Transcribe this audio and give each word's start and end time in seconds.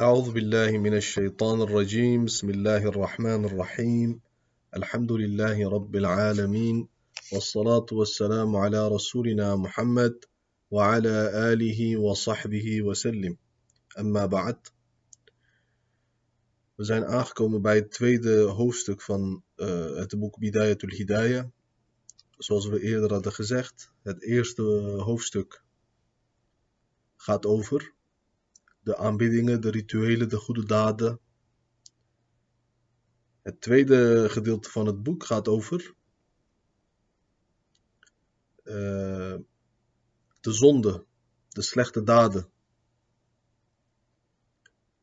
أعوذ 0.00 0.30
بالله 0.32 0.78
من 0.78 0.94
الشيطان 0.96 1.62
الرجيم 1.62 2.24
بسم 2.24 2.50
الله 2.50 2.82
الرحمن 2.88 3.44
الرحيم 3.44 4.20
الحمد 4.76 5.12
لله 5.12 5.68
رب 5.68 5.96
العالمين 5.96 6.88
والصلاة 7.32 7.86
والسلام 7.92 8.56
على 8.56 8.88
رسولنا 8.88 9.56
محمد 9.56 10.24
وعلى 10.70 11.16
آله 11.52 11.96
وصحبه 11.96 12.82
وسلم 12.82 13.36
أما 13.98 14.26
بعد 14.26 14.56
We 16.76 16.84
zijn 16.84 17.04
aangekomen 17.04 17.62
bij 17.62 17.74
het 17.74 17.90
tweede 17.90 18.40
hoofdstuk 18.42 19.02
van 19.02 19.42
uh, 19.56 19.96
het 19.96 20.18
boek 20.18 20.38
Bidayatul 20.38 20.90
Hidayah. 20.90 21.44
Zoals 22.36 22.66
we 22.66 22.80
eerder 22.80 23.12
hadden 23.12 23.32
gezegd, 23.32 23.92
het 24.02 24.22
eerste 24.22 24.62
hoofdstuk 25.04 25.62
gaat 27.16 27.46
over 27.46 27.96
de 28.88 28.96
aanbiddingen, 28.96 29.60
de 29.60 29.70
rituelen, 29.70 30.28
de 30.28 30.36
goede 30.36 30.64
daden. 30.64 31.20
Het 33.42 33.60
tweede 33.60 34.28
gedeelte 34.28 34.70
van 34.70 34.86
het 34.86 35.02
boek 35.02 35.24
gaat 35.24 35.48
over 35.48 35.94
uh, 38.64 39.36
de 40.40 40.52
zonde, 40.52 41.04
de 41.48 41.62
slechte 41.62 42.02
daden. 42.02 42.50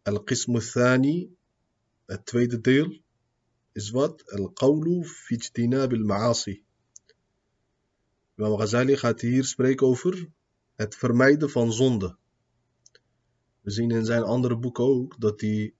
Al-Qismu 0.01 0.59
Thani, 0.59 1.35
het 2.05 2.25
tweede 2.25 2.61
deel, 2.61 3.01
is 3.71 3.89
wat? 3.89 4.31
Al-Qawlu 4.31 5.03
fi 5.03 5.35
ijtinab 5.35 5.91
al-ma'asi. 5.91 6.63
Imam 8.35 8.57
Ghazali 8.57 8.97
gaat 8.97 9.21
hier 9.21 9.43
spreken 9.43 9.87
over 9.87 10.29
het 10.75 10.95
vermijden 10.95 11.49
van 11.49 11.73
zonde. 11.73 12.17
We 13.65 13.71
zien 13.71 13.91
in 13.91 14.05
zijn 14.05 14.23
andere 14.23 14.57
boeken 14.57 14.83
ook 14.83 15.19
dat 15.19 15.41
hij 15.41 15.73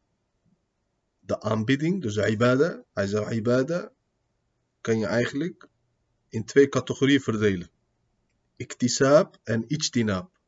de 1.20 1.42
aanbidding, 1.42 2.02
dus 2.02 2.14
de 2.14 2.30
ibadah, 2.30 2.82
hij 2.94 3.08
zegt 3.08 3.32
ibadah, 3.32 3.90
kan 4.82 4.98
je 4.98 5.06
eigenlijk 5.06 5.70
in 6.30 6.46
twee 6.46 6.70
categorieën 6.70 7.22
verdelen. 7.22 7.70
Iktisab 8.56 9.40
en 9.44 9.68
ijtinab. 9.68 10.40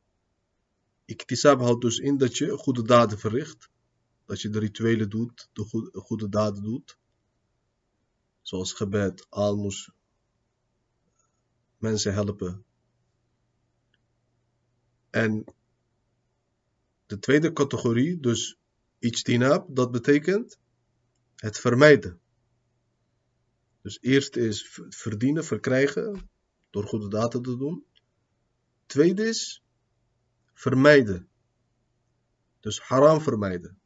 Iktisab 1.05 1.59
houdt 1.59 1.81
dus 1.81 1.97
in 1.97 2.17
dat 2.17 2.37
je 2.37 2.57
goede 2.57 2.83
daden 2.83 3.19
verricht. 3.19 3.69
Dat 4.25 4.41
je 4.41 4.49
de 4.49 4.59
rituelen 4.59 5.09
doet, 5.09 5.49
de 5.53 5.63
goede, 5.63 5.99
goede 5.99 6.29
daden 6.29 6.63
doet. 6.63 6.97
Zoals 8.41 8.73
gebed, 8.73 9.25
almoes, 9.29 9.91
mensen 11.77 12.13
helpen. 12.13 12.65
En 15.09 15.45
de 17.07 17.19
tweede 17.19 17.53
categorie, 17.53 18.19
dus 18.19 18.57
ijtinab, 18.99 19.67
dat 19.75 19.91
betekent 19.91 20.59
het 21.35 21.59
vermijden. 21.59 22.19
Dus 23.81 23.97
eerst 24.01 24.35
is 24.35 24.79
verdienen, 24.89 25.43
verkrijgen, 25.45 26.29
door 26.69 26.83
goede 26.83 27.07
daden 27.07 27.41
te 27.41 27.57
doen. 27.57 27.85
Tweede 28.85 29.27
is 29.27 29.63
vermijden. 30.53 31.29
Dus 32.59 32.79
haram 32.79 33.21
vermijden. 33.21 33.79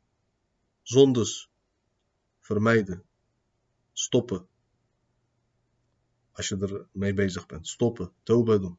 Zondes 0.81 1.49
vermijden. 2.39 3.03
Stoppen. 3.92 4.47
Als 6.31 6.47
je 6.47 6.58
er 6.58 6.88
mee 6.92 7.14
bezig 7.14 7.45
bent. 7.45 7.67
Stoppen. 7.67 8.14
Toba 8.23 8.58
doen. 8.58 8.77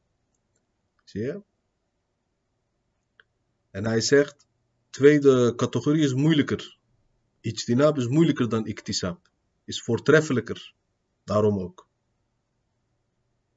Zie 1.05 1.21
je? 1.21 1.43
En 3.73 3.85
hij 3.85 4.01
zegt, 4.01 4.47
tweede 4.91 5.55
categorie 5.55 6.05
is 6.05 6.15
moeilijker. 6.15 6.79
Ijtinab 7.41 7.99
is 7.99 8.07
moeilijker 8.07 8.49
dan 8.49 8.67
iktisab. 8.67 9.31
Is 9.65 9.83
voortreffelijker. 9.83 10.75
Daarom 11.25 11.59
ook. 11.59 11.89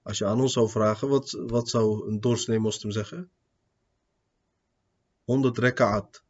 Als 0.01 0.17
je 0.17 0.25
aan 0.25 0.41
ons 0.41 0.53
zou 0.53 0.69
vragen, 0.69 1.07
wat, 1.07 1.31
wat 1.31 1.69
zou 1.69 2.09
een 2.09 2.19
doorsnee 2.19 2.59
moslim 2.59 2.91
zeggen? 2.91 3.29
100 5.23 5.57
rekaat. 5.57 6.23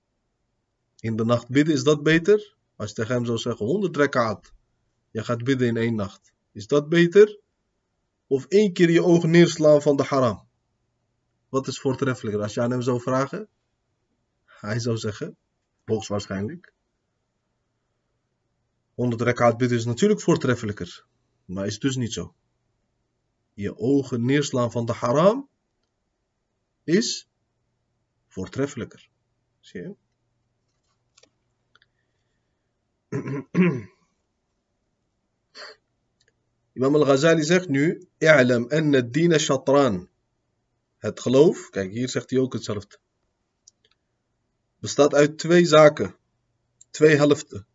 In 1.00 1.16
de 1.16 1.26
nacht 1.26 1.50
bidden, 1.50 1.74
is 1.74 1.84
dat 1.84 2.04
beter? 2.04 2.56
Als 2.76 2.90
je 2.90 2.96
tegen 2.96 3.14
hem 3.14 3.26
zou 3.26 3.38
zeggen, 3.38 3.66
100 3.66 3.98
rekaat. 3.98 4.54
Je 5.12 5.24
gaat 5.24 5.44
bidden 5.44 5.68
in 5.68 5.78
één 5.78 5.96
nacht. 5.96 6.34
Is 6.52 6.68
dat 6.68 6.90
beter? 6.90 7.40
Of 8.28 8.46
één 8.46 8.74
keer 8.74 8.90
je 8.90 9.04
ogen 9.04 9.30
neerslaan 9.30 9.82
van 9.82 9.96
de 9.96 10.04
haram? 10.04 10.48
Wat 11.50 11.68
is 11.68 11.80
voortreffelijker? 11.80 12.42
Als 12.42 12.54
je 12.54 12.62
aan 12.62 12.72
hem 12.72 12.82
zou 12.82 13.02
vragen, 13.02 13.50
hij 14.66 14.80
zou 14.80 14.98
zeggen, 14.98 15.38
hoogstwaarschijnlijk. 15.86 16.74
100 18.94 19.22
rekaat 19.22 19.58
bidden 19.58 19.78
is 19.78 19.86
natuurlijk 19.86 20.22
voortreffelijker, 20.22 21.06
maar 21.46 21.66
is 21.66 21.80
dus 21.80 21.96
niet 21.96 22.14
zo. 22.14 22.36
Je 23.54 23.78
ogen 23.78 24.26
neerslaan 24.26 24.72
van 24.72 24.86
de 24.86 24.94
haram 24.94 25.50
is 26.84 27.30
voortreffelijker. 28.28 29.10
Zie 29.60 29.82
je? 29.82 29.96
Imam 36.74 36.96
al-Ghazali 36.96 37.44
zegt 37.44 37.68
nu, 37.68 38.08
i'lam 38.18 38.66
anna 38.70 38.98
ad-din 38.98 39.40
shatran. 39.40 40.10
Het 40.98 41.20
geloof, 41.20 41.70
kijk 41.70 41.92
hier 41.92 42.10
zegt 42.10 42.30
hij 42.30 42.40
ook 42.40 42.54
hetzelfde 42.54 42.98
bestaat 44.86 45.14
uit 45.14 45.38
twee 45.38 45.66
zaken, 45.66 46.16
twee 46.90 47.16
helften. 47.16 47.66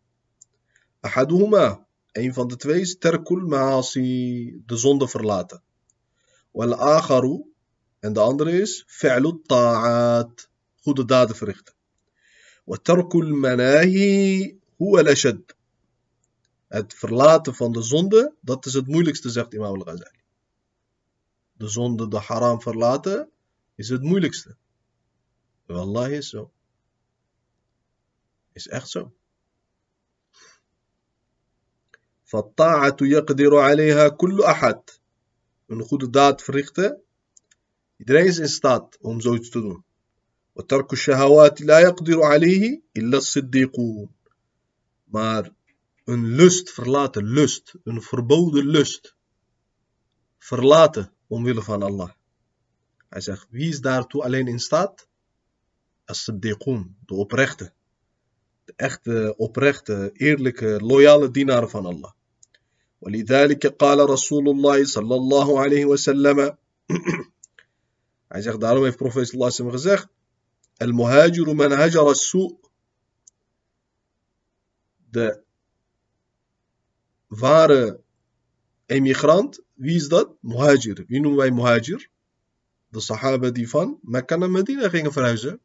Ahaduhuma, 0.99 1.85
een 2.11 2.33
van 2.33 2.47
de 2.47 2.55
twee 2.55 2.81
is 2.81 2.97
terkul 2.97 3.41
ma'asi, 3.53 4.05
de 4.65 4.77
zonde 4.77 5.07
verlaten. 5.07 5.61
Wal 6.51 6.73
akharu, 6.75 7.35
en 7.99 8.13
de 8.13 8.19
andere 8.19 8.51
is 8.61 8.83
fi'lu 8.87 9.41
ta'at, 9.45 10.49
goede 10.83 11.05
daden 11.05 11.35
verrichten. 11.35 11.75
Wa 12.63 12.77
terkul 12.77 13.27
manahi 13.43 14.59
huwa. 14.77 15.03
Het 16.67 16.93
verlaten 16.93 17.55
van 17.55 17.71
de 17.71 17.81
zonde, 17.81 18.33
dat 18.39 18.65
is 18.65 18.73
het 18.73 18.87
moeilijkste, 18.87 19.29
zegt 19.29 19.53
Imam 19.53 19.75
al-Ghazali. 19.75 20.19
De 21.53 21.67
zonde, 21.67 22.07
de 22.07 22.19
haram 22.19 22.61
verlaten, 22.61 23.29
is 23.75 23.89
het 23.89 24.01
moeilijkste. 24.01 24.55
Wallahi 25.65 26.13
is 26.13 26.29
zo. 26.29 26.51
Is 28.53 28.67
echt 28.67 28.89
zo. 28.89 29.11
فالطاعة 32.23 32.97
يقدر 33.01 33.57
عليها 33.57 34.07
كل 34.07 34.43
أحد. 34.43 34.81
Een 35.67 35.81
goede 35.81 36.09
daad 36.09 36.41
verrichten. 36.41 37.01
Iedereen 37.97 38.25
is 38.25 38.39
in 38.39 38.47
staat 38.47 38.97
om 39.01 39.21
zoiets 39.21 39.49
te 39.49 39.61
doen. 39.61 39.83
وترك 40.53 40.93
الشهوات 40.93 41.61
لا 41.61 41.79
يقدر 41.79 42.23
عليه 42.23 42.81
إلا 42.97 43.17
الصديقون. 43.17 44.09
Maar 45.03 45.49
een 46.05 46.25
lust 46.25 46.69
verlaten, 46.69 47.23
lust, 47.25 47.75
een 47.83 48.01
verboden 48.01 48.65
lust. 48.65 49.15
Verlaten 50.37 51.13
omwille 51.27 51.61
van 51.61 51.83
Allah. 51.83 52.11
Hij 53.09 53.21
zegt, 53.21 53.47
wie 53.49 53.69
is 53.69 53.81
daartoe 53.81 54.23
alleen 54.23 54.47
in 54.47 54.59
staat? 54.59 55.07
As-siddiqoon, 56.05 56.95
de 57.05 57.13
oprechte 57.13 57.73
echte, 58.76 59.34
oprechte, 59.36 60.10
eerlijke, 60.12 60.78
loyale 60.80 61.30
dienaar 61.30 61.68
van 61.68 61.86
Allah. 61.86 62.14
ولذلك 63.00 63.66
قال 63.66 64.10
رسول 64.10 64.48
الله 64.48 64.84
صلى 64.84 65.14
الله 65.14 65.60
عليه 65.60 65.84
وسلم 65.84 66.56
Hij 68.28 68.42
zegt, 68.42 68.60
daarom 68.60 68.84
heeft 68.84 68.96
profeet 68.96 69.28
sallallahu 69.28 69.52
alaihi 69.52 69.62
wasallam 69.62 69.72
gezegd, 69.72 70.08
المهاجر 70.82 71.54
من 71.54 71.72
هجر 71.72 72.10
السوء 72.10 72.58
De 75.10 75.40
ware 77.28 78.00
emigrant, 78.86 79.60
wie 79.74 79.94
is 79.94 80.08
dat? 80.08 80.28
Muhajir. 80.40 81.04
Wie 81.06 81.20
noemen 81.20 81.38
wij 81.38 81.50
muhajir? 81.50 82.10
De 82.88 83.00
sahaba 83.00 83.50
die 83.50 83.68
van 83.68 83.98
Mekka 84.02 84.36
naar 84.36 84.50
Medina 84.50 84.88
gingen 84.88 85.12
verhuizen. 85.12 85.60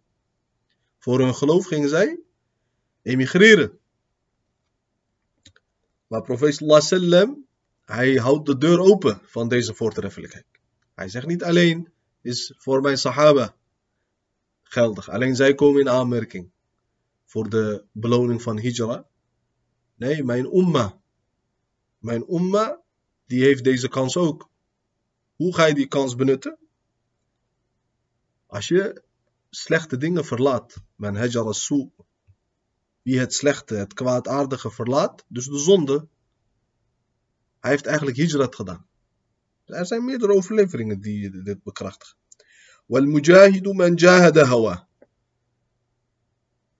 Voor 0.97 1.19
hun 1.19 1.35
geloof 1.35 1.65
gingen 1.65 1.89
zij 1.89 2.19
emigreren. 3.06 3.78
Maar 6.06 6.22
profeet 6.22 6.54
sallam, 6.84 7.46
hij 7.84 8.14
houdt 8.14 8.46
de 8.46 8.58
deur 8.58 8.78
open 8.78 9.20
van 9.22 9.48
deze 9.48 9.74
voortreffelijkheid. 9.74 10.46
Hij 10.94 11.08
zegt 11.08 11.26
niet 11.26 11.44
alleen 11.44 11.92
is 12.20 12.54
voor 12.56 12.80
mijn 12.80 12.98
sahaba 12.98 13.56
geldig. 14.62 15.10
Alleen 15.10 15.36
zij 15.36 15.54
komen 15.54 15.80
in 15.80 15.88
aanmerking 15.88 16.50
voor 17.24 17.48
de 17.50 17.84
beloning 17.92 18.42
van 18.42 18.58
hijra. 18.58 19.06
Nee, 19.94 20.24
mijn 20.24 20.56
umma. 20.56 21.00
Mijn 21.98 22.24
umma, 22.28 22.80
die 23.26 23.42
heeft 23.42 23.64
deze 23.64 23.88
kans 23.88 24.16
ook. 24.16 24.48
Hoe 25.36 25.54
ga 25.54 25.66
je 25.66 25.74
die 25.74 25.88
kans 25.88 26.14
benutten? 26.14 26.58
Als 28.46 28.68
je 28.68 29.02
slechte 29.50 29.96
dingen 29.96 30.24
verlaat. 30.24 30.76
Men 30.96 31.16
hajara 31.16 31.52
su 31.52 31.90
wie 33.06 33.18
het 33.18 33.34
slechte, 33.34 33.74
het 33.74 33.94
kwaadaardige 33.94 34.70
verlaat, 34.70 35.24
dus 35.28 35.46
de 35.46 35.58
zonde. 35.58 36.06
Hij 37.60 37.70
heeft 37.70 37.86
eigenlijk 37.86 38.16
hijrat 38.16 38.54
gedaan. 38.54 38.86
Er 39.64 39.86
zijn 39.86 40.04
meerdere 40.04 40.32
overleveringen 40.32 41.00
die 41.00 41.42
dit 41.42 41.62
bekrachtigen. 41.62 42.16
Wal-mujahidu 42.86 43.72
man. 43.72 44.86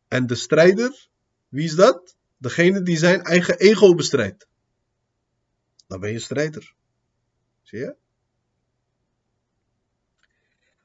En 0.08 0.26
de 0.26 0.34
strijder, 0.34 1.08
wie 1.49 1.64
is 1.64 1.75
dat? 1.75 2.17
Degene 2.37 2.82
die 2.82 2.96
zijn 2.96 3.23
eigen 3.23 3.58
ego 3.58 3.94
bestrijdt. 3.94 4.49
Dan 5.87 6.00
ben 6.00 6.12
je 6.12 6.19
strijder. 6.19 6.75
Zie 7.62 7.78
je? 7.78 7.96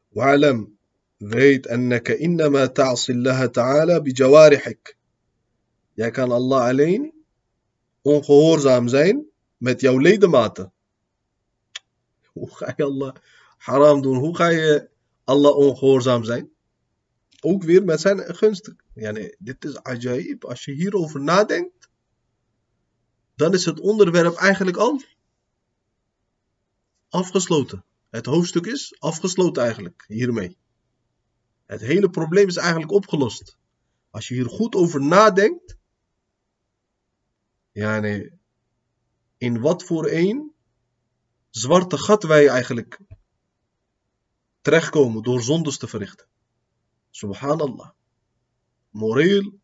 Wa'alam, 0.07 0.77
weet 1.17 1.67
annaka 1.67 2.13
innama 2.13 2.67
ta'asillaha 2.67 3.47
ta'ala 3.47 4.01
bijawarihik. 4.01 4.99
Jij 5.93 6.11
kan 6.11 6.31
Allah 6.31 6.67
alleen 6.67 7.13
ongehoorzaam 8.01 8.87
zijn 8.87 9.25
met 9.57 9.81
jouw 9.81 9.97
ledematen. 9.97 10.73
Hoe 12.31 12.55
ga 12.55 12.73
je 12.75 12.83
Allah 12.83 13.15
haram 13.57 14.01
doen? 14.01 14.17
Hoe 14.17 14.35
ga 14.35 14.47
je 14.47 14.89
Allah 15.23 15.55
ongehoorzaam 15.55 16.23
zijn? 16.23 16.49
Ook 17.41 17.63
weer 17.63 17.83
met 17.83 18.01
zijn 18.01 18.35
gunsten. 18.35 18.77
Ja, 18.93 19.11
nee, 19.11 19.35
dit 19.39 19.65
is 19.65 19.83
ajaib. 19.83 20.45
Als 20.45 20.65
je 20.65 20.71
hierover 20.71 21.21
nadenkt, 21.21 21.89
dan 23.35 23.53
is 23.53 23.65
het 23.65 23.79
onderwerp 23.79 24.35
eigenlijk 24.35 24.77
al 24.77 25.01
afgesloten. 27.09 27.85
Het 28.09 28.25
hoofdstuk 28.25 28.65
is 28.65 28.95
afgesloten 28.99 29.63
eigenlijk 29.63 30.03
hiermee. 30.07 30.57
Het 31.65 31.81
hele 31.81 32.09
probleem 32.09 32.47
is 32.47 32.55
eigenlijk 32.57 32.91
opgelost. 32.91 33.57
Als 34.09 34.27
je 34.27 34.33
hier 34.33 34.49
goed 34.49 34.75
over 34.75 35.01
nadenkt. 35.01 35.79
Ja, 37.71 37.99
nee. 37.99 38.39
In 39.37 39.59
wat 39.59 39.83
voor 39.83 40.09
een 40.09 40.53
zwarte 41.49 41.97
gat 41.97 42.23
wij 42.23 42.47
eigenlijk 42.47 42.99
terechtkomen 44.61 45.23
door 45.23 45.41
zondes 45.41 45.77
te 45.77 45.87
verrichten. 45.87 46.27
Subhanallah. 47.09 47.89
Moreel 48.89 49.59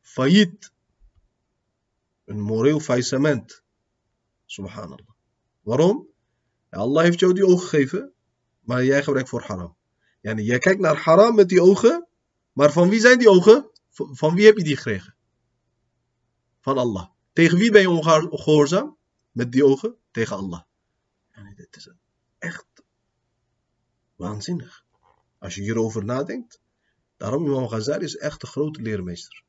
failliet. 0.00 0.72
Een 2.24 2.40
moreel 2.40 2.80
faillissement. 2.80 3.62
Subhanallah. 4.44 5.08
Waarom? 5.60 6.06
Allah 6.70 7.02
heeft 7.02 7.20
jou 7.20 7.32
die 7.32 7.46
ogen 7.46 7.68
gegeven, 7.68 8.12
maar 8.60 8.84
jij 8.84 9.02
gebruikt 9.02 9.28
voor 9.28 9.42
haram. 9.42 9.76
Yani, 10.20 10.42
jij 10.42 10.58
kijkt 10.58 10.80
naar 10.80 10.96
haram 10.96 11.34
met 11.34 11.48
die 11.48 11.62
ogen, 11.62 12.06
maar 12.52 12.72
van 12.72 12.88
wie 12.88 13.00
zijn 13.00 13.18
die 13.18 13.30
ogen? 13.30 13.70
Van 13.90 14.34
wie 14.34 14.46
heb 14.46 14.56
je 14.56 14.64
die 14.64 14.76
gekregen? 14.76 15.14
Van 16.60 16.78
Allah. 16.78 17.08
Tegen 17.38 17.58
wie 17.58 17.70
ben 17.70 17.80
je 17.80 17.90
ongehoorzaam? 17.90 18.96
Met 19.30 19.52
die 19.52 19.64
ogen? 19.64 19.96
Tegen 20.10 20.36
Allah. 20.36 20.62
Yani, 21.34 21.54
dit 21.54 21.76
is 21.76 21.90
echt 22.38 22.66
waanzinnig. 24.16 24.84
Als 25.38 25.54
je 25.54 25.60
hierover 25.60 26.04
nadenkt. 26.04 26.60
Daarom 27.16 27.46
Imam 27.46 27.68
Ghazali 27.68 28.04
is 28.04 28.16
echt 28.16 28.42
een 28.42 28.48
grote 28.48 28.82
leermeester. 28.82 29.42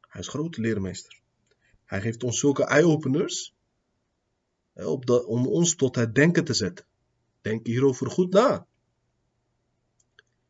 Hij 0.00 0.20
is 0.20 0.28
grote 0.28 0.60
leermeester. 0.60 1.20
Hij 1.84 2.00
geeft 2.00 2.22
ons 2.22 2.38
zulke 2.38 2.64
eye-openers 2.64 3.54
om 5.26 5.46
ons 5.46 5.74
tot 5.74 5.94
het 5.94 6.14
denken 6.14 6.44
te 6.44 6.54
zetten. 6.54 6.86
Denk 7.40 7.66
hierover 7.66 8.10
goed 8.10 8.32
na. 8.32 8.66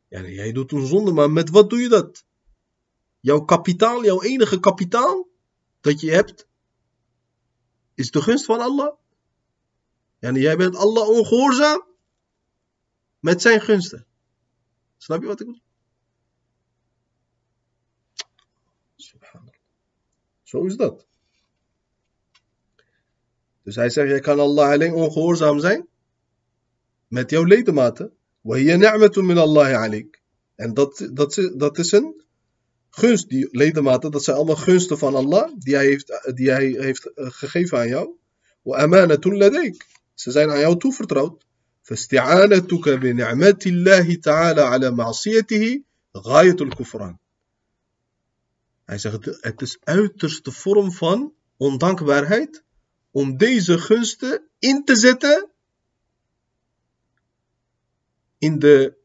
Ja, 0.09 0.23
jij 0.23 0.53
doet 0.53 0.73
een 0.73 0.87
zonde, 0.87 1.13
maar 1.13 1.31
met 1.31 1.51
wat 1.51 1.71
doe 1.71 1.79
je 1.79 1.89
dat? 1.89 2.25
Jouw 3.21 3.41
kapitaal, 3.41 4.05
jouw 4.05 4.23
enige 4.23 4.61
kapitaal 4.61 5.29
dat 5.82 6.00
je 6.00 6.12
hebt, 6.12 6.48
is 7.94 8.12
de 8.12 8.22
gunst 8.22 8.46
van 8.46 8.60
Allah. 8.60 8.96
Ja, 10.20 10.32
jij 10.32 10.58
bent 10.58 10.76
Allah 10.76 11.08
ongehoorzaam 11.08 11.88
met 13.20 13.42
zijn 13.42 13.62
gunsten. 13.62 14.06
Snap 14.98 15.22
je 15.22 15.28
wat 15.28 15.40
ik 15.40 15.46
bedoel? 15.46 15.62
Zo 20.44 20.66
is 20.66 20.76
dat. 20.76 21.06
Dus 23.64 23.76
hij 23.76 23.90
zegt, 23.90 24.10
jij 24.10 24.20
kan 24.20 24.40
Allah 24.40 24.72
alleen 24.72 24.94
ongehoorzaam 24.94 25.60
zijn 25.60 25.88
met 27.08 27.30
jouw 27.30 27.44
ledematen. 27.44 28.18
وهي 28.44 28.78
نعمة 28.78 29.12
من 29.18 29.38
الله 29.38 29.68
عليك. 29.68 30.22
En 30.56 30.74
dat, 30.74 31.10
dat, 31.14 31.52
dat 31.56 31.78
is 31.78 31.92
een 31.92 32.24
gunst, 32.90 33.30
die 33.30 33.48
ledematen, 33.52 34.12
dat 34.12 34.24
zijn 34.24 34.38
allemaal 34.38 34.56
gunsten 34.56 34.98
van 34.98 35.16
Allah, 35.16 35.52
die 35.58 35.76
hij 35.76 35.86
heeft, 35.86 36.32
die 36.36 36.52
hij 36.52 36.66
heeft 36.66 37.12
gegeven 37.16 37.78
aan 37.78 37.88
jou. 37.88 38.22
وأمانة 38.64 39.22
لديك. 39.26 39.88
Ze 40.14 40.32
zijn 40.32 40.50
aan 40.50 40.60
jou 40.60 40.78
toevertrouwd. 40.78 41.46
فاستعانتك 41.84 42.90
بنعمة 42.90 43.60
الله 43.66 44.16
تعالى 44.16 44.62
على 44.62 44.92
معصيته 44.92 45.84
غاية 46.18 46.56
الكفران. 46.62 47.18
Hij 48.86 48.98
zegt, 48.98 49.26
het 49.42 49.62
is 49.62 49.78
uiterste 49.84 50.52
vorm 50.52 50.92
van 50.92 51.34
ondankbaarheid 51.58 52.64
om 53.12 53.38
deze 53.38 53.78
gunsten 53.78 54.42
in 54.60 54.86
te 54.86 54.96
zetten 54.96 55.50
in 58.38 58.60
de 58.60 58.98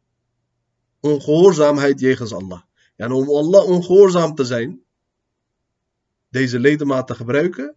ongehoorzaamheid 1.01 2.01
jegens 2.01 2.33
Allah. 2.33 2.63
En 3.03 3.13
om 3.13 3.29
Allah 3.29 3.65
ongehoorzaam 3.65 4.35
te 4.35 4.45
zijn, 4.45 4.83
deze 6.29 6.59
ledemaat 6.59 7.07
te 7.07 7.15
gebruiken, 7.15 7.77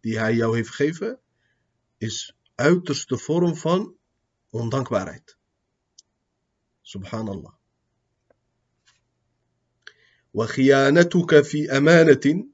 die 0.00 0.18
hij 0.18 0.34
jou 0.34 0.56
heeft 0.56 0.68
gegeven, 0.68 1.20
is 1.98 2.36
uiterste 2.54 3.18
vorm 3.18 3.56
van 3.56 3.96
ondankbaarheid. 4.50 5.36
Subhanallah. 6.80 7.52
وخيانتك 10.34 11.40
في 11.40 11.76
أمانة 11.76 12.48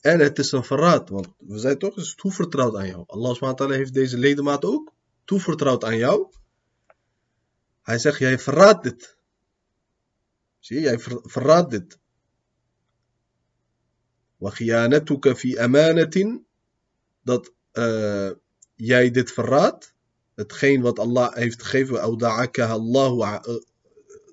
en 0.00 0.20
het 0.20 0.38
is 0.38 0.52
een 0.52 0.64
verraad, 0.64 1.08
want 1.08 1.28
we 1.38 1.58
zijn 1.58 1.78
toch 1.78 1.96
eens 1.96 2.14
toevertrouwd 2.14 2.76
aan 2.76 2.86
jou. 2.86 3.04
Allah 3.06 3.34
subhanahu 3.34 3.74
heeft 3.74 3.94
deze 3.94 4.18
ledemaat 4.18 4.64
ook 4.64 4.92
toevertrouwd 5.24 5.84
aan 5.84 5.96
jou. 5.96 6.32
Hij 7.82 7.98
zegt, 7.98 8.18
jij 8.18 8.38
verraadt 8.38 8.82
dit. 8.82 9.16
Zie 10.62 10.76
je, 10.76 10.82
jij 10.82 10.98
verraadt 11.22 11.70
dit. 11.70 11.98
وَخِيَانَتُكَ 14.36 15.36
fi 15.36 15.58
amanatin 15.58 16.46
Dat 17.22 17.52
uh, 17.72 18.30
jij 18.74 19.10
dit 19.10 19.32
verraadt. 19.32 19.94
Hetgeen 20.34 20.80
wat 20.80 20.98
Allah 20.98 21.34
heeft 21.34 21.62
gegeven. 21.62 22.00
Allahu, 22.00 23.20
uh, 23.20 23.38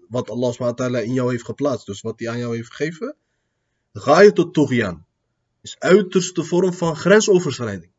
wat 0.10 0.30
Allah 0.30 0.52
subhanahu 0.52 1.04
in 1.04 1.14
jou 1.14 1.32
heeft 1.32 1.46
geplaatst. 1.46 1.86
Dus 1.86 2.02
wat 2.02 2.20
hij 2.20 2.30
aan 2.30 2.38
jou 2.38 2.56
heeft 2.56 2.74
gegeven. 2.74 3.16
Ga 3.94 4.22
je 4.22 4.34
tot 4.34 4.54
Togian. 4.54 5.06
Is 5.62 5.80
uiterste 5.80 6.44
vorm 6.44 6.74
van 6.74 6.96
grensoverschrijding. 6.96 7.92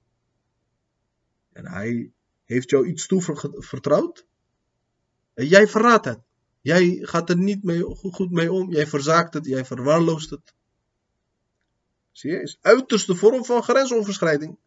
En 1.52 1.66
hij 1.66 2.12
heeft 2.44 2.70
jou 2.70 2.86
iets 2.86 3.06
toevertrouwd. 3.06 4.26
En 5.34 5.46
jij 5.46 5.68
verraadt 5.68 6.04
het. 6.04 6.20
Jij 6.60 6.98
gaat 7.02 7.30
er 7.30 7.36
niet 7.36 7.62
mee, 7.62 7.82
goed 7.94 8.30
mee 8.30 8.52
om. 8.52 8.70
Jij 8.70 8.86
verzaakt 8.86 9.34
het. 9.34 9.46
Jij 9.46 9.64
verwaarloost 9.64 10.30
het. 10.30 10.54
Zie 12.12 12.30
je? 12.30 12.42
Is 12.42 12.58
uiterste 12.60 13.14
vorm 13.14 13.44
van 13.44 13.62
grensoverschrijding. 13.62 14.58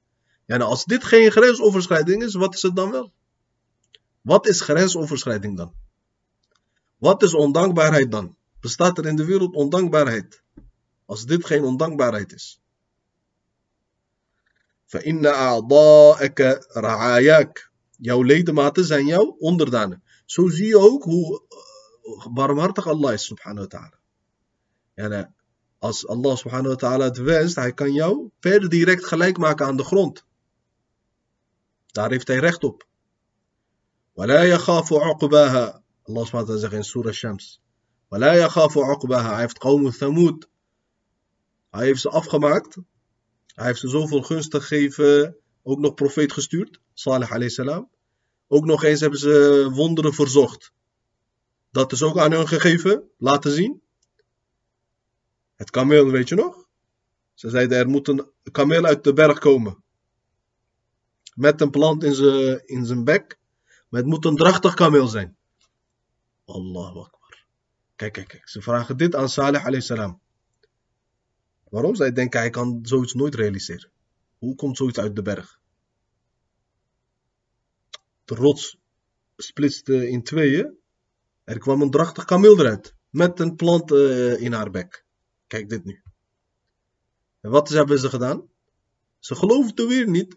Ja, 0.45 0.57
nou 0.57 0.69
als 0.69 0.85
dit 0.85 1.03
geen 1.03 1.31
grensoverschrijding 1.31 2.23
is, 2.23 2.33
wat 2.33 2.53
is 2.53 2.61
het 2.61 2.75
dan 2.75 2.91
wel? 2.91 3.13
Wat 4.21 4.47
is 4.47 4.61
grensoverschrijding 4.61 5.57
dan? 5.57 5.73
Wat 6.97 7.23
is 7.23 7.33
ondankbaarheid 7.33 8.11
dan? 8.11 8.35
Bestaat 8.59 8.97
er 8.97 9.05
in 9.05 9.15
de 9.15 9.25
wereld 9.25 9.55
ondankbaarheid? 9.55 10.43
Als 11.05 11.25
dit 11.25 11.45
geen 11.45 11.63
ondankbaarheid 11.63 12.33
is. 12.33 12.61
فَإِنَّ 14.85 15.25
أَعْضَاءَكَ 15.25 16.39
رَعَايَاكَ 16.73 17.71
Jouw 17.97 18.23
ledematen 18.23 18.85
zijn 18.85 19.05
jouw 19.05 19.35
onderdanen. 19.39 20.03
Zo 20.25 20.49
zie 20.49 20.67
je 20.67 20.77
ook 20.77 21.03
hoe 21.03 21.43
eh, 21.49 21.57
barmhartig 22.33 22.87
Allah 22.87 23.13
is, 23.13 23.25
subhanahu 23.25 23.67
wa 23.67 23.77
ta'ala. 23.77 23.99
En 24.93 25.33
als 25.79 26.07
Allah 26.07 26.35
subhanahu 26.35 26.69
wa 26.69 26.75
ta'ala 26.75 27.05
het 27.05 27.17
wenst, 27.17 27.55
hij 27.55 27.73
kan 27.73 27.93
jou 27.93 28.29
per 28.39 28.69
direct 28.69 29.05
gelijk 29.05 29.37
maken 29.37 29.65
aan 29.65 29.77
de 29.77 29.83
grond. 29.83 30.25
Daar 31.85 32.09
heeft 32.09 32.27
hij 32.27 32.37
recht 32.37 32.63
op. 32.63 32.87
ولا 34.13 34.43
يخاف 34.43 34.93
عقباها 34.93 35.83
Allah 36.03 36.25
subhanahu 36.25 36.31
wa 36.31 36.43
ta'ala 36.43 36.59
zegt 36.59 36.73
in 36.73 36.83
Surah 36.83 37.13
Shams. 37.13 37.61
ولا 38.11 38.33
يخاف 38.33 38.77
عقباها 38.77 39.31
Hij 39.31 39.39
heeft 39.39 39.57
qawm 39.57 39.91
Thamud. 39.91 40.47
Hij 41.69 41.85
heeft 41.85 42.01
ze 42.01 42.09
afgemaakt. 42.09 42.77
Hij 43.47 43.65
heeft 43.65 43.79
ze 43.79 43.87
zoveel 43.87 44.21
gunsten 44.21 44.61
gegeven. 44.61 45.35
Ook 45.63 45.79
nog 45.79 45.93
profeet 45.93 46.33
gestuurd. 46.33 46.79
Salih 46.93 47.31
alayhi 47.31 47.49
salam. 47.49 47.89
Ook 48.47 48.65
nog 48.65 48.83
eens 48.83 48.99
hebben 48.99 49.19
ze 49.19 49.69
wonderen 49.73 50.13
verzocht. 50.13 50.71
Dat 51.74 51.92
is 51.92 52.02
ook 52.02 52.18
aan 52.18 52.32
hun 52.32 52.48
gegeven, 52.48 53.10
laten 53.18 53.50
zien. 53.50 53.82
Het 55.54 55.70
kameel, 55.70 56.10
weet 56.10 56.28
je 56.28 56.34
nog? 56.34 56.68
Ze 57.34 57.50
zeiden 57.50 57.78
er 57.78 57.88
moet 57.88 58.08
een 58.08 58.30
kameel 58.52 58.84
uit 58.84 59.04
de 59.04 59.12
berg 59.12 59.38
komen. 59.38 59.82
Met 61.34 61.60
een 61.60 61.70
plant 61.70 62.04
in 62.04 62.14
zijn, 62.14 62.66
in 62.66 62.86
zijn 62.86 63.04
bek. 63.04 63.38
Maar 63.88 64.00
het 64.00 64.10
moet 64.10 64.24
een 64.24 64.36
drachtig 64.36 64.74
kameel 64.74 65.06
zijn. 65.06 65.36
Allahu 66.44 66.98
Akbar. 66.98 67.44
Kijk, 67.96 68.12
kijk, 68.12 68.28
kijk. 68.28 68.48
Ze 68.48 68.62
vragen 68.62 68.96
dit 68.96 69.14
aan 69.14 69.28
Salih 69.28 69.64
alayhi 69.64 69.84
salam. 69.84 70.20
Waarom? 71.68 71.94
Zij 71.94 72.12
denken 72.12 72.40
hij 72.40 72.50
kan 72.50 72.78
zoiets 72.82 73.14
nooit 73.14 73.34
realiseren. 73.34 73.90
Hoe 74.38 74.54
komt 74.54 74.76
zoiets 74.76 74.98
uit 74.98 75.16
de 75.16 75.22
berg? 75.22 75.60
De 78.24 78.34
rots 78.34 78.78
splitste 79.36 80.08
in 80.08 80.22
tweeën. 80.22 80.82
Er 81.44 81.58
kwam 81.58 81.82
een 81.82 81.90
drachtig 81.90 82.24
kameel 82.24 82.58
eruit. 82.58 82.94
Met 83.10 83.40
een 83.40 83.56
plant 83.56 83.90
uh, 83.90 84.40
in 84.40 84.52
haar 84.52 84.70
bek. 84.70 85.04
Kijk 85.46 85.68
dit 85.68 85.84
nu. 85.84 86.02
En 87.40 87.50
wat 87.50 87.68
hebben 87.68 87.98
ze 87.98 88.08
gedaan? 88.08 88.48
Ze 89.18 89.34
geloofden 89.34 89.88
weer 89.88 90.08
niet. 90.08 90.36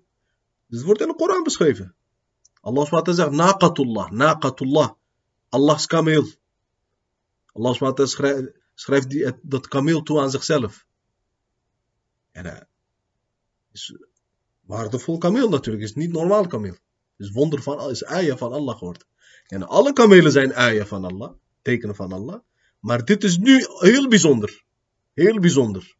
Dus 0.67 0.77
het 0.77 0.85
wordt 0.85 1.01
in 1.01 1.07
de 1.07 1.15
Koran 1.15 1.43
beschreven. 1.43 1.95
Allah 2.61 2.85
SWT 2.85 3.15
zegt, 3.15 3.31
naqatullah, 3.31 4.11
naqatullah. 4.11 4.91
Allahs 5.49 5.85
kameel. 5.85 6.25
Allah 7.53 7.73
SWT 7.73 8.09
schrijft, 8.09 8.51
schrijft 8.73 9.09
die, 9.09 9.31
dat 9.41 9.67
kameel 9.67 10.01
toe 10.01 10.19
aan 10.19 10.29
zichzelf. 10.29 10.85
En 12.31 12.45
uh, 12.45 12.61
is 13.71 13.97
waardevol 14.59 15.17
kameel 15.17 15.49
natuurlijk, 15.49 15.85
is 15.85 15.95
niet 15.95 16.11
normaal 16.11 16.47
kameel. 16.47 16.77
Is 17.17 17.31
wonder 17.31 17.61
van, 17.61 17.89
is 17.89 18.05
ayah 18.05 18.37
van 18.37 18.51
Allah 18.51 18.77
geworden. 18.77 19.07
En 19.47 19.67
alle 19.67 19.93
kamelen 19.93 20.31
zijn 20.31 20.53
ayah 20.53 20.85
van 20.85 21.05
Allah, 21.05 21.31
tekenen 21.61 21.95
van 21.95 22.11
Allah. 22.11 22.39
Maar 22.79 23.05
dit 23.05 23.23
is 23.23 23.37
nu 23.37 23.65
heel 23.79 24.07
bijzonder. 24.07 24.63
Heel 25.13 25.39
bijzonder. 25.39 25.95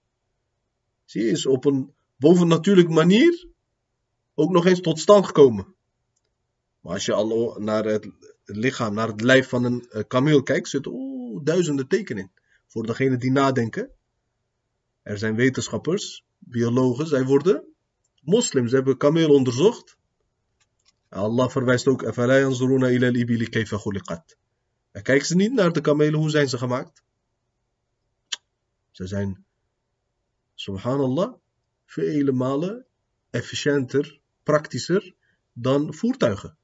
Zie 1.06 1.24
je, 1.24 1.30
is 1.32 1.46
op 1.46 1.66
een 1.66 1.94
bovennatuurlijke 2.16 2.94
manier 2.94 3.48
ook 4.36 4.52
nog 4.52 4.66
eens 4.66 4.82
tot 4.82 5.00
stand 5.00 5.26
gekomen. 5.26 5.76
Maar 6.80 6.94
als 6.94 7.06
je 7.06 7.14
al 7.14 7.56
naar 7.60 7.86
het 7.86 8.10
lichaam, 8.46 8.94
naar 8.94 9.08
het 9.08 9.22
lijf 9.22 9.50
van 9.50 9.64
een 9.64 9.90
eh, 9.90 10.04
kameel 10.08 10.44
kijkt, 10.44 10.70
zitten 10.70 10.92
oh, 10.92 11.44
duizenden 11.44 11.88
tekenen 11.88 12.24
in. 12.24 12.32
Voor 12.68 12.86
degenen 12.86 13.20
die 13.20 13.32
nadenken. 13.32 13.92
Er 15.02 15.18
zijn 15.18 15.36
wetenschappers, 15.36 16.26
biologen, 16.38 17.08
zij 17.08 17.26
worden 17.26 17.64
moslims, 18.22 18.72
hebben 18.72 18.98
kameel 18.98 19.30
onderzocht. 19.30 19.98
Allah 21.18 21.50
verwijst 21.50 21.88
ook, 21.88 22.04
en 24.98 25.04
kijken 25.04 25.28
ze 25.28 25.36
niet 25.36 25.54
naar 25.54 25.72
de 25.72 25.82
kamelen, 25.82 26.20
hoe 26.20 26.30
zijn 26.30 26.50
ze 26.50 26.58
gemaakt? 26.58 27.04
Ze 28.92 29.08
zijn, 29.08 29.46
subhanallah, 30.54 31.34
vele 31.86 32.32
malen 32.32 32.86
efficiënter, 33.30 34.20
praktischer 34.44 35.14
dan 35.54 35.94
voertuigen. 35.94 36.58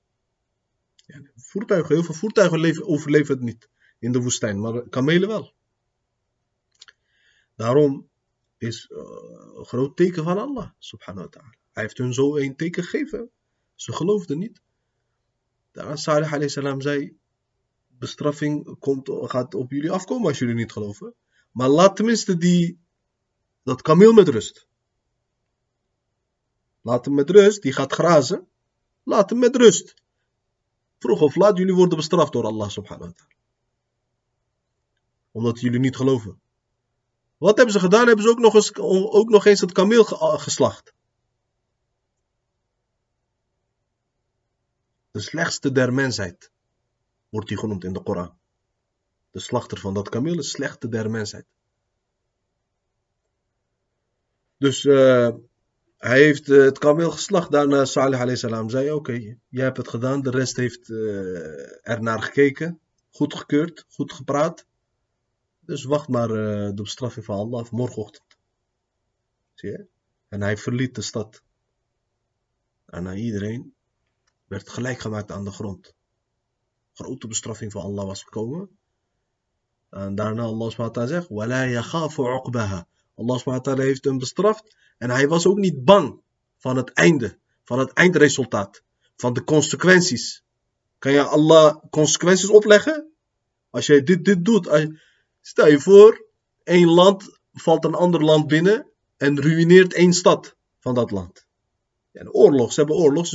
Ja, 0.95 1.21
voertuigen, 1.35 1.95
heel 1.95 2.03
veel 2.03 2.13
voertuigen 2.13 2.59
leven, 2.59 2.87
overleven 2.87 3.35
het 3.35 3.43
niet 3.43 3.69
in 3.99 4.11
de 4.11 4.19
woestijn, 4.19 4.59
maar 4.59 4.89
kamelen 4.89 5.27
wel. 5.27 5.53
Daarom 7.55 8.09
is 8.57 8.89
uh, 8.89 8.97
een 9.55 9.65
groot 9.65 9.95
teken 9.97 10.23
van 10.23 10.37
Allah, 10.37 10.69
subhanahu 10.77 11.25
wa 11.25 11.29
ta'ala. 11.29 11.55
Hij 11.71 11.83
heeft 11.83 11.97
hun 11.97 12.13
zo 12.13 12.37
een 12.37 12.55
teken 12.55 12.83
gegeven. 12.83 13.29
Ze 13.83 13.93
geloofden 13.93 14.37
niet. 14.37 14.61
Daarna 15.71 15.95
Salih 15.95 16.47
salam 16.47 16.81
zei, 16.81 17.17
bestraffing 17.87 18.79
komt, 18.79 19.09
gaat 19.13 19.53
op 19.53 19.71
jullie 19.71 19.91
afkomen 19.91 20.27
als 20.27 20.39
jullie 20.39 20.55
niet 20.55 20.71
geloven. 20.71 21.13
Maar 21.51 21.69
laat 21.69 21.95
tenminste 21.95 22.37
die, 22.37 22.79
dat 23.63 23.81
kameel 23.81 24.13
met 24.13 24.27
rust. 24.27 24.67
Laat 26.81 27.05
hem 27.05 27.13
met 27.13 27.29
rust, 27.29 27.61
die 27.61 27.73
gaat 27.73 27.93
grazen. 27.93 28.47
Laat 29.03 29.29
hem 29.29 29.39
met 29.39 29.55
rust. 29.55 29.93
Vroeg 30.99 31.21
of 31.21 31.35
laat, 31.35 31.57
jullie 31.57 31.75
worden 31.75 31.97
bestraft 31.97 32.31
door 32.31 32.45
Allah 32.45 32.69
subhanahu 32.69 33.09
wa 33.09 33.15
ta'ala. 33.15 33.41
Omdat 35.31 35.59
jullie 35.59 35.79
niet 35.79 35.95
geloven. 35.95 36.41
Wat 37.37 37.55
hebben 37.55 37.73
ze 37.73 37.79
gedaan? 37.79 38.07
Hebben 38.07 38.25
ze 38.25 38.31
ook 38.31 38.39
nog 38.39 38.53
eens, 38.53 38.75
ook 39.19 39.29
nog 39.29 39.45
eens 39.45 39.61
het 39.61 39.71
kameel 39.71 40.03
geslacht. 40.03 40.93
De 45.13 45.19
slechtste 45.19 45.71
der 45.71 45.93
mensheid 45.93 46.51
wordt 47.29 47.49
hij 47.49 47.57
genoemd 47.57 47.83
in 47.83 47.93
de 47.93 48.03
Koran. 48.03 48.37
De 49.31 49.39
slachter 49.39 49.77
van 49.77 49.93
dat 49.93 50.09
kameel 50.09 50.39
is 50.39 50.51
slechte 50.51 50.87
der 50.87 51.09
mensheid. 51.09 51.45
Dus 54.57 54.83
uh, 54.83 55.29
hij 55.97 56.19
heeft 56.23 56.47
uh, 56.47 56.63
het 56.63 56.77
kameel 56.77 57.11
geslacht. 57.11 57.51
Daarna 57.51 57.85
Salih 57.85 58.19
alayhi 58.19 58.37
salam 58.37 58.69
zei: 58.69 58.91
Oké, 58.91 58.95
okay, 58.95 59.39
jij 59.49 59.63
hebt 59.63 59.77
het 59.77 59.87
gedaan. 59.87 60.21
De 60.21 60.29
rest 60.29 60.55
heeft 60.55 60.89
uh, 60.89 61.87
er 61.87 62.01
naar 62.01 62.21
gekeken. 62.21 62.79
Goed 63.11 63.35
gekeurd, 63.35 63.85
goed 63.89 64.13
gepraat. 64.13 64.65
Dus 65.59 65.83
wacht 65.83 66.07
maar 66.07 66.27
de 66.27 66.81
bestraffing 66.81 67.25
van 67.25 67.37
Allah 67.37 67.69
morgenochtend. 67.71 68.37
Zie 69.53 69.69
je? 69.69 69.85
En 70.27 70.41
hij 70.41 70.57
verliet 70.57 70.95
de 70.95 71.01
stad. 71.01 71.43
En 72.85 73.17
iedereen 73.17 73.73
werd 74.52 74.68
gelijk 74.68 74.98
gemaakt 74.98 75.32
aan 75.32 75.44
de 75.44 75.50
grond 75.50 75.96
grote 76.98 77.26
bestraffing 77.26 77.72
van 77.72 77.82
Allah 77.82 78.04
was 78.04 78.22
gekomen. 78.22 78.68
En 79.90 80.14
daarna 80.14 80.42
Allah 80.42 80.70
SWT 80.70 81.08
zegt, 81.08 81.28
وَلَا 81.28 81.64
يَخَافُ 81.64 82.20
عُقْبَهَا 82.20 82.86
Allah 83.14 83.38
SWT 83.38 83.66
heeft 83.66 84.04
hem 84.04 84.18
bestraft 84.18 84.76
en 84.98 85.10
hij 85.10 85.28
was 85.28 85.46
ook 85.46 85.58
niet 85.58 85.84
bang 85.84 86.20
van 86.56 86.76
het 86.76 86.92
einde, 86.92 87.38
van 87.64 87.78
het 87.78 87.92
eindresultaat, 87.92 88.82
van 89.16 89.32
de 89.32 89.44
consequenties. 89.44 90.42
Kan 90.98 91.12
je 91.12 91.22
Allah 91.22 91.76
consequenties 91.90 92.48
opleggen? 92.50 93.12
Als 93.70 93.86
jij 93.86 94.02
dit, 94.02 94.24
dit 94.24 94.44
doet, 94.44 94.88
stel 95.40 95.66
je 95.66 95.80
voor, 95.80 96.26
één 96.62 96.88
land 96.88 97.38
valt 97.52 97.84
een 97.84 97.94
ander 97.94 98.24
land 98.24 98.46
binnen 98.46 98.86
en 99.16 99.40
ruïneert 99.40 99.92
één 99.92 100.12
stad 100.12 100.56
van 100.78 100.94
dat 100.94 101.10
land. 101.10 101.46
Ja, 102.13 102.25
oorlog, 102.25 102.73
ze 102.73 102.79
hebben 102.79 102.97
oorlog. 102.97 103.29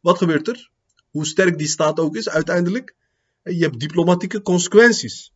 Wat 0.00 0.18
gebeurt 0.18 0.48
er? 0.48 0.70
Hoe 1.10 1.26
sterk 1.26 1.58
die 1.58 1.66
staat 1.66 2.00
ook 2.00 2.16
is 2.16 2.28
uiteindelijk, 2.28 2.96
je 3.42 3.62
hebt 3.62 3.80
diplomatieke 3.80 4.42
consequenties. 4.42 5.32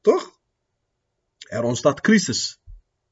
Toch? 0.00 0.38
Er 1.38 1.62
ontstaat 1.62 2.00
crisis. 2.00 2.60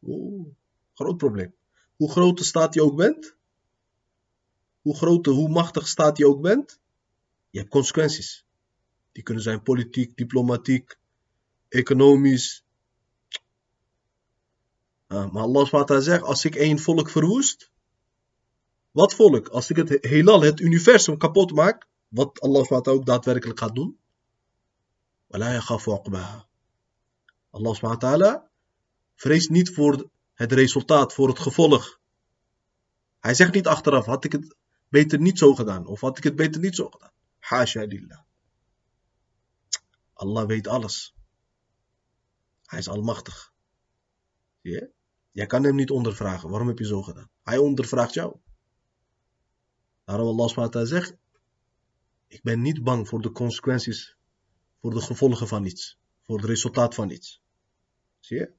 Oeh, 0.02 0.46
groot 0.94 1.16
probleem. 1.16 1.54
Hoe 1.96 2.10
groot 2.10 2.38
de 2.38 2.44
staat 2.44 2.74
je 2.74 2.82
ook 2.82 2.96
bent, 2.96 3.36
hoe 4.80 4.96
groot, 4.96 5.26
hoe 5.26 5.48
machtig 5.48 5.88
staat 5.88 6.18
je 6.18 6.26
ook 6.26 6.40
bent, 6.40 6.80
je 7.50 7.58
hebt 7.58 7.70
consequenties. 7.70 8.44
Die 9.12 9.22
kunnen 9.22 9.42
zijn 9.42 9.62
politiek, 9.62 10.16
diplomatiek, 10.16 10.98
economisch. 11.68 12.64
Ah, 15.06 15.32
maar 15.32 15.42
Allah 15.42 16.00
zegt, 16.02 16.22
als 16.22 16.44
ik 16.44 16.54
één 16.54 16.78
volk 16.78 17.10
verwoest, 17.10 17.70
wat 18.98 19.14
volk, 19.14 19.48
als 19.48 19.70
ik 19.70 19.76
het 19.76 19.98
heelal, 20.00 20.40
het 20.40 20.60
universum 20.60 21.16
kapot 21.18 21.52
maak, 21.52 21.86
wat 22.08 22.40
Allah 22.40 22.66
ook 22.70 23.06
daadwerkelijk 23.06 23.58
gaat 23.58 23.74
doen. 23.74 23.98
Allah 27.50 27.74
SWT 27.74 28.40
vreest 29.14 29.50
niet 29.50 29.74
voor 29.74 30.10
het 30.34 30.52
resultaat, 30.52 31.14
voor 31.14 31.28
het 31.28 31.38
gevolg. 31.38 32.00
Hij 33.20 33.34
zegt 33.34 33.54
niet 33.54 33.66
achteraf, 33.66 34.04
had 34.06 34.24
ik 34.24 34.32
het 34.32 34.56
beter 34.88 35.20
niet 35.20 35.38
zo 35.38 35.54
gedaan, 35.54 35.86
of 35.86 36.00
had 36.00 36.18
ik 36.18 36.24
het 36.24 36.36
beter 36.36 36.60
niet 36.60 36.74
zo 36.74 36.88
gedaan. 36.88 37.12
Hashalillah. 37.38 38.20
Allah 40.12 40.46
weet 40.46 40.66
alles. 40.66 41.14
Hij 42.64 42.78
is 42.78 42.88
almachtig. 42.88 43.52
Zie 44.62 44.72
je? 44.72 44.90
Jij 45.30 45.46
kan 45.46 45.64
hem 45.64 45.74
niet 45.74 45.90
ondervragen. 45.90 46.50
Waarom 46.50 46.68
heb 46.68 46.78
je 46.78 46.86
zo 46.86 47.02
gedaan? 47.02 47.30
Hij 47.42 47.58
ondervraagt 47.58 48.14
jou. 48.14 48.36
Daarom 50.08 50.26
Allah 50.26 50.48
subhanahu 50.48 50.86
zegt, 50.86 51.16
ik 52.26 52.42
ben 52.42 52.60
niet 52.62 52.82
bang 52.82 53.08
voor 53.08 53.20
de 53.20 53.32
consequenties 53.32 54.16
voor 54.80 54.90
de 54.90 55.00
gevolgen 55.00 55.48
van 55.48 55.64
iets, 55.64 55.98
voor 56.22 56.36
het 56.36 56.46
resultaat 56.46 56.94
van 56.94 57.10
iets. 57.10 57.40
Zie 58.20 58.38
je? 58.38 58.52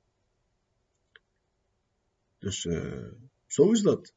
Dus 2.38 2.65
uh, 2.65 3.12
zo 3.48 3.72
is 3.72 3.82
dat. 3.82 4.13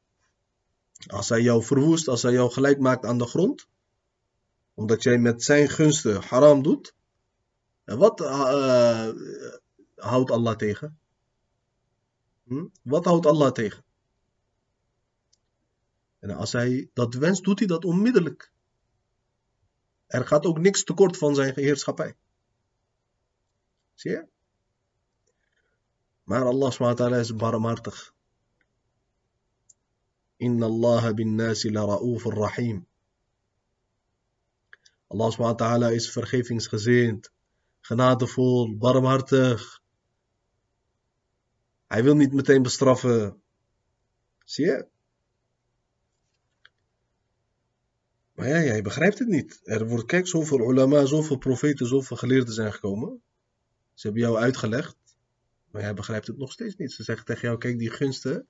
Als 1.07 1.29
hij 1.29 1.41
jou 1.41 1.63
verwoest, 1.63 2.07
als 2.07 2.21
hij 2.21 2.31
jou 2.31 2.51
gelijk 2.51 2.79
maakt 2.79 3.05
aan 3.05 3.17
de 3.17 3.27
grond, 3.27 3.67
omdat 4.73 5.03
jij 5.03 5.17
met 5.17 5.43
zijn 5.43 5.69
gunsten 5.69 6.21
haram 6.21 6.63
doet, 6.63 6.95
wat 7.83 8.21
uh, 8.21 9.09
houdt 9.95 10.31
Allah 10.31 10.55
tegen? 10.55 10.99
Hm? 12.43 12.67
Wat 12.81 13.05
houdt 13.05 13.25
Allah 13.25 13.51
tegen? 13.51 13.83
En 16.23 16.31
als 16.31 16.51
hij 16.51 16.89
dat 16.93 17.13
wenst, 17.13 17.43
doet 17.43 17.59
hij 17.59 17.67
dat 17.67 17.85
onmiddellijk. 17.85 18.51
Er 20.07 20.27
gaat 20.27 20.45
ook 20.45 20.57
niks 20.57 20.83
tekort 20.83 21.17
van 21.17 21.35
zijn 21.35 21.53
heerschappij. 21.55 22.15
Zie 23.93 24.11
je? 24.11 24.27
Maar 26.23 26.45
Allah 26.45 26.71
subhanahu 26.71 27.19
is 27.19 27.35
barmhartig. 27.35 28.13
Inna 30.35 30.65
Allah 30.65 31.13
bin 31.13 31.35
nasi 31.35 31.71
la 31.71 31.85
ra'uf 31.85 32.23
rahim. 32.23 32.87
Allah 35.07 35.31
subhanahu 35.31 35.93
is 35.93 36.11
vergevingsgezind, 36.11 37.31
genadevol, 37.81 38.77
barmhartig. 38.77 39.81
Hij 41.87 42.03
wil 42.03 42.15
niet 42.15 42.33
meteen 42.33 42.61
bestraffen. 42.61 43.41
Zie 44.43 44.65
je? 44.65 44.91
Maar 48.33 48.47
ja, 48.47 48.61
jij 48.61 48.81
begrijpt 48.81 49.19
het 49.19 49.27
niet. 49.27 49.59
Er 49.63 49.87
wordt, 49.87 50.05
kijk, 50.05 50.27
zoveel 50.27 50.59
ulama, 50.59 51.05
zoveel 51.05 51.37
profeten, 51.37 51.87
zoveel 51.87 52.17
geleerden 52.17 52.53
zijn 52.53 52.73
gekomen. 52.73 53.21
Ze 53.93 54.07
hebben 54.07 54.23
jou 54.23 54.37
uitgelegd. 54.37 54.95
Maar 55.71 55.81
jij 55.81 55.93
begrijpt 55.93 56.27
het 56.27 56.37
nog 56.37 56.51
steeds 56.51 56.75
niet. 56.75 56.91
Ze 56.91 57.03
zeggen 57.03 57.25
tegen 57.25 57.41
jou, 57.41 57.57
kijk, 57.57 57.77
die 57.77 57.89
gunsten. 57.89 58.47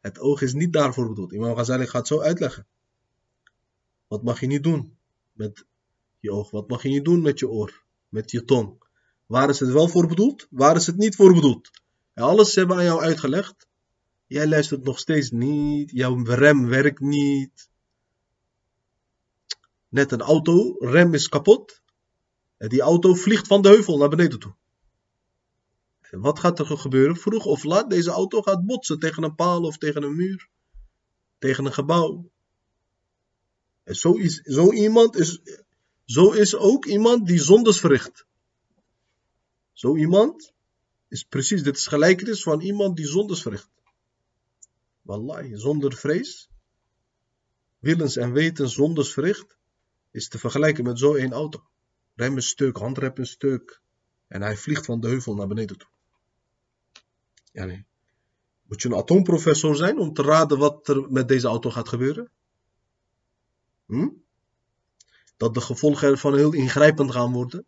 Het 0.00 0.18
oog 0.18 0.42
is 0.42 0.52
niet 0.52 0.72
daarvoor 0.72 1.08
bedoeld. 1.08 1.32
Imam 1.32 1.54
Ghazali 1.54 1.86
gaat 1.86 2.06
zo 2.06 2.20
uitleggen. 2.20 2.66
Wat 4.08 4.22
mag 4.22 4.40
je 4.40 4.46
niet 4.46 4.62
doen 4.62 4.96
met 5.32 5.64
je 6.18 6.32
oog? 6.32 6.50
Wat 6.50 6.68
mag 6.68 6.82
je 6.82 6.88
niet 6.88 7.04
doen 7.04 7.22
met 7.22 7.38
je 7.38 7.48
oor? 7.48 7.84
Met 8.08 8.30
je 8.30 8.44
tong? 8.44 8.82
Waar 9.26 9.48
is 9.48 9.60
het 9.60 9.72
wel 9.72 9.88
voor 9.88 10.06
bedoeld? 10.06 10.46
Waar 10.50 10.76
is 10.76 10.86
het 10.86 10.96
niet 10.96 11.16
voor 11.16 11.34
bedoeld? 11.34 11.70
En 12.12 12.22
alles 12.22 12.54
hebben 12.54 12.76
aan 12.76 12.84
jou 12.84 13.00
uitgelegd. 13.00 13.68
Jij 14.26 14.48
luistert 14.48 14.84
nog 14.84 14.98
steeds 14.98 15.30
niet. 15.30 15.90
Jouw 15.90 16.24
rem 16.24 16.66
werkt 16.66 17.00
niet. 17.00 17.69
Net 19.90 20.12
een 20.12 20.20
auto, 20.20 20.76
rem 20.78 21.14
is 21.14 21.28
kapot. 21.28 21.80
En 22.56 22.68
die 22.68 22.80
auto 22.80 23.14
vliegt 23.14 23.46
van 23.46 23.62
de 23.62 23.68
heuvel 23.68 23.98
naar 23.98 24.08
beneden 24.08 24.38
toe. 24.38 24.54
En 26.00 26.20
wat 26.20 26.38
gaat 26.38 26.58
er 26.58 26.78
gebeuren? 26.78 27.16
Vroeg 27.16 27.44
of 27.44 27.64
laat, 27.64 27.90
deze 27.90 28.10
auto 28.10 28.42
gaat 28.42 28.66
botsen 28.66 28.98
tegen 28.98 29.22
een 29.22 29.34
paal 29.34 29.62
of 29.62 29.78
tegen 29.78 30.02
een 30.02 30.16
muur. 30.16 30.48
Tegen 31.38 31.64
een 31.66 31.72
gebouw. 31.72 32.30
En 33.82 33.96
zo, 33.96 34.12
is, 34.12 34.40
zo 34.40 34.72
iemand 34.72 35.16
is, 35.16 35.40
zo 36.04 36.30
is 36.30 36.54
ook 36.54 36.86
iemand 36.86 37.26
die 37.26 37.38
zondes 37.38 37.80
verricht. 37.80 38.26
Zo 39.72 39.96
iemand 39.96 40.52
is 41.08 41.24
precies, 41.24 41.62
dit 41.62 41.76
is 41.76 41.86
gelijkenis 41.86 42.42
van 42.42 42.60
iemand 42.60 42.96
die 42.96 43.06
zondes 43.06 43.42
verricht. 43.42 43.70
Wallahi, 45.02 45.56
zonder 45.56 45.92
vrees, 45.92 46.48
willens 47.78 48.16
en 48.16 48.32
weten 48.32 48.68
zondes 48.68 49.12
verricht, 49.12 49.58
is 50.11 50.27
te 50.27 50.39
vergelijken 50.39 50.83
met 50.83 50.99
zo 50.99 51.15
één 51.15 51.31
auto. 51.31 51.63
Rem 52.15 52.35
een 52.35 52.41
stuk, 52.41 52.77
handrem 52.77 53.11
een 53.15 53.25
stuk. 53.25 53.81
En 54.27 54.41
hij 54.41 54.57
vliegt 54.57 54.85
van 54.85 54.99
de 54.99 55.07
heuvel 55.07 55.35
naar 55.35 55.47
beneden 55.47 55.77
toe. 55.77 55.89
Ja, 57.51 57.65
nee. 57.65 57.85
Moet 58.61 58.81
je 58.81 58.89
een 58.89 58.95
atoomprofessor 58.95 59.75
zijn 59.75 59.99
om 59.99 60.13
te 60.13 60.21
raden 60.21 60.57
wat 60.57 60.87
er 60.87 61.11
met 61.11 61.27
deze 61.27 61.47
auto 61.47 61.69
gaat 61.71 61.89
gebeuren? 61.89 62.29
Hm? 63.85 64.09
Dat 65.37 65.53
de 65.53 65.61
gevolgen 65.61 66.07
ervan 66.07 66.35
heel 66.35 66.53
ingrijpend 66.53 67.11
gaan 67.11 67.31
worden? 67.31 67.65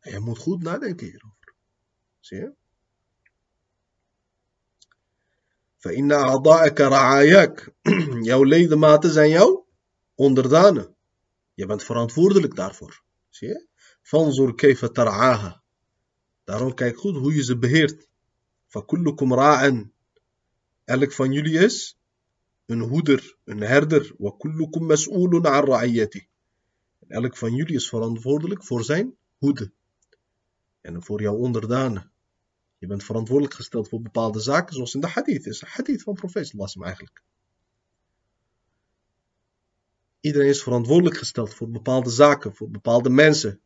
En 0.00 0.12
je 0.12 0.20
moet 0.20 0.38
goed 0.38 0.62
nadenken 0.62 1.06
hierover. 1.06 1.54
Zie 2.20 2.38
je? 2.38 2.54
فإن 5.84 6.12
أعضاءك 6.12 6.80
رعاياك 6.80 7.74
jouw 8.30 8.44
ledematen 8.44 9.10
zijn 9.10 9.30
jouw 9.30 9.66
onderdanen 10.14 10.94
je 11.59 11.65
bent 11.65 11.83
verantwoordelijk 11.83 12.55
daarvoor. 12.55 13.03
Zie 13.29 13.47
je? 13.47 13.67
Kayfa. 14.55 15.61
Daarom 16.43 16.73
kijk 16.73 16.97
goed 16.97 17.15
hoe 17.15 17.35
je 17.35 17.43
ze 17.43 17.57
beheert. 17.57 18.07
Fakullukum 18.67 19.33
ra'an. 19.33 19.91
Elk 20.85 21.11
van 21.11 21.31
jullie 21.31 21.57
is 21.59 21.97
een 22.65 22.79
hoeder, 22.79 23.37
een 23.43 23.61
herder. 23.61 24.13
Ra'iyati. 25.65 26.27
Elk 27.07 27.37
van 27.37 27.53
jullie 27.53 27.75
is 27.75 27.89
verantwoordelijk 27.89 28.63
voor 28.63 28.83
zijn 28.83 29.15
hoede. 29.37 29.71
En 30.81 31.03
voor 31.03 31.21
jouw 31.21 31.35
onderdanen. 31.35 32.11
Je 32.77 32.87
bent 32.87 33.03
verantwoordelijk 33.03 33.55
gesteld 33.55 33.89
voor 33.89 34.01
bepaalde 34.01 34.39
zaken, 34.39 34.73
zoals 34.73 34.93
in 34.93 35.01
de 35.01 35.07
hadith 35.07 35.45
is. 35.45 35.59
De 35.59 35.65
hadith 35.69 36.03
van 36.03 36.13
profeet 36.13 36.53
eigenlijk. 36.83 37.23
Iedereen 40.19 40.49
is 40.49 40.63
verantwoordelijk 40.63 41.17
gesteld 41.17 41.53
voor 41.53 41.69
bepaalde 41.69 42.09
zaken, 42.09 42.55
voor 42.55 42.69
bepaalde 42.69 43.09
mensen. 43.09 43.61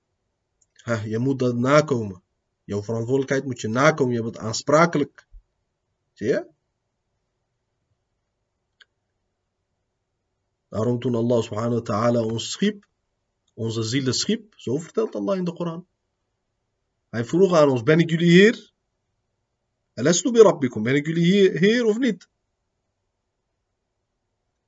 je 1.06 1.18
moet 1.20 1.39
dat 1.39 1.56
nakomen. 1.56 2.22
Jouw 2.63 2.84
verantwoordelijkheid 2.84 3.46
moet 3.46 3.62
je 3.62 3.68
nakomen. 3.68 4.13
Je 4.13 4.24
bent 4.24 4.38
aansprakelijk. 4.38 5.28
Zie 6.13 6.28
je? 6.28 6.52
Daarom 10.70 11.00
toen 11.00 11.16
Allah 11.16 11.42
subhanahu 11.42 11.76
wa 11.76 11.82
ta'ala 11.82 12.24
ons 12.24 12.52
schiep, 12.52 12.88
onze 13.54 13.84
zielen 13.84 14.13
schiep, 14.13 14.54
zo 14.58 14.78
vertelt 14.78 15.16
Allah 15.16 15.38
in 15.38 15.44
de 15.44 15.54
Koran. 15.54 15.86
Hij 17.10 17.26
vroeg 17.26 17.54
aan 17.54 17.70
ons, 17.70 17.84
ben 17.84 18.00
ik 18.00 18.10
jullie? 18.10 18.72
Alastu 19.94 20.32
bi 20.32 20.39
rabbikum, 20.39 20.84
ben 20.84 20.96
ik 20.96 21.06
jullie 21.06 21.58
heer 21.58 21.86
of 21.86 21.98
niet? 21.98 22.28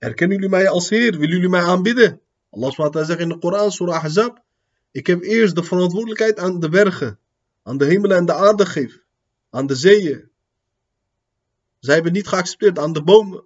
Erkennen 0.06 0.38
jullie 0.38 0.52
mij 0.52 0.70
als 0.70 0.90
Heer? 0.90 1.12
Willen 1.12 1.36
jullie 1.36 1.50
mij 1.50 1.62
aanbidden? 1.62 2.22
Allah 2.50 2.72
SWT 2.72 3.08
zegt 3.08 3.20
in 3.20 3.30
de 3.30 3.38
Koran, 3.38 3.72
Surah 3.72 4.04
Ahzab. 4.04 4.44
Ik 4.92 5.08
heb 5.08 5.22
eerst 5.22 5.56
de 5.56 5.64
verantwoordelijkheid 5.64 6.40
aan 6.40 6.60
de 6.60 6.70
bergen, 6.70 7.20
aan 7.64 7.78
de 7.78 7.86
hemelen 7.86 8.18
en 8.18 8.26
de 8.26 8.34
aarde 8.34 8.66
gegeven, 8.66 9.02
aan 9.50 9.68
de 9.68 9.76
zeeën. 9.76 10.30
Zij 11.80 11.94
hebben 11.94 12.12
niet 12.12 12.28
geaccepteerd 12.28 12.80
aan 12.80 12.94
de 12.94 13.04
bomen. 13.04 13.44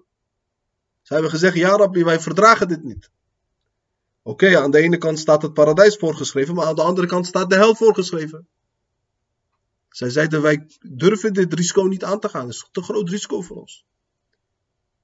Zij 1.01 1.17
hebben 1.17 1.29
gezegd, 1.29 1.55
ja 1.55 1.75
Rabbi, 1.75 2.03
wij 2.03 2.19
verdragen 2.19 2.67
dit 2.67 2.83
niet. 2.83 3.09
Oké, 4.21 4.59
aan 4.59 4.71
de 4.71 4.79
ene 4.79 4.97
kant 4.97 5.19
staat 5.19 5.41
het 5.41 5.53
paradijs 5.53 5.95
voorgeschreven, 5.95 6.55
maar 6.55 6.65
aan 6.65 6.75
de 6.75 6.83
andere 6.83 7.07
kant 7.07 7.27
staat 7.27 7.49
de 7.49 7.55
hel 7.55 7.75
voorgeschreven. 7.75 8.47
Zij 9.89 10.09
zeiden, 10.09 10.41
wij 10.41 10.67
durven 10.79 11.33
dit 11.33 11.53
risico 11.53 11.83
niet 11.83 12.03
aan 12.03 12.19
te 12.19 12.29
gaan. 12.29 12.45
Het 12.45 12.53
is 12.53 12.67
te 12.71 12.81
groot 12.81 13.09
risico 13.09 13.41
voor 13.41 13.57
ons. 13.57 13.85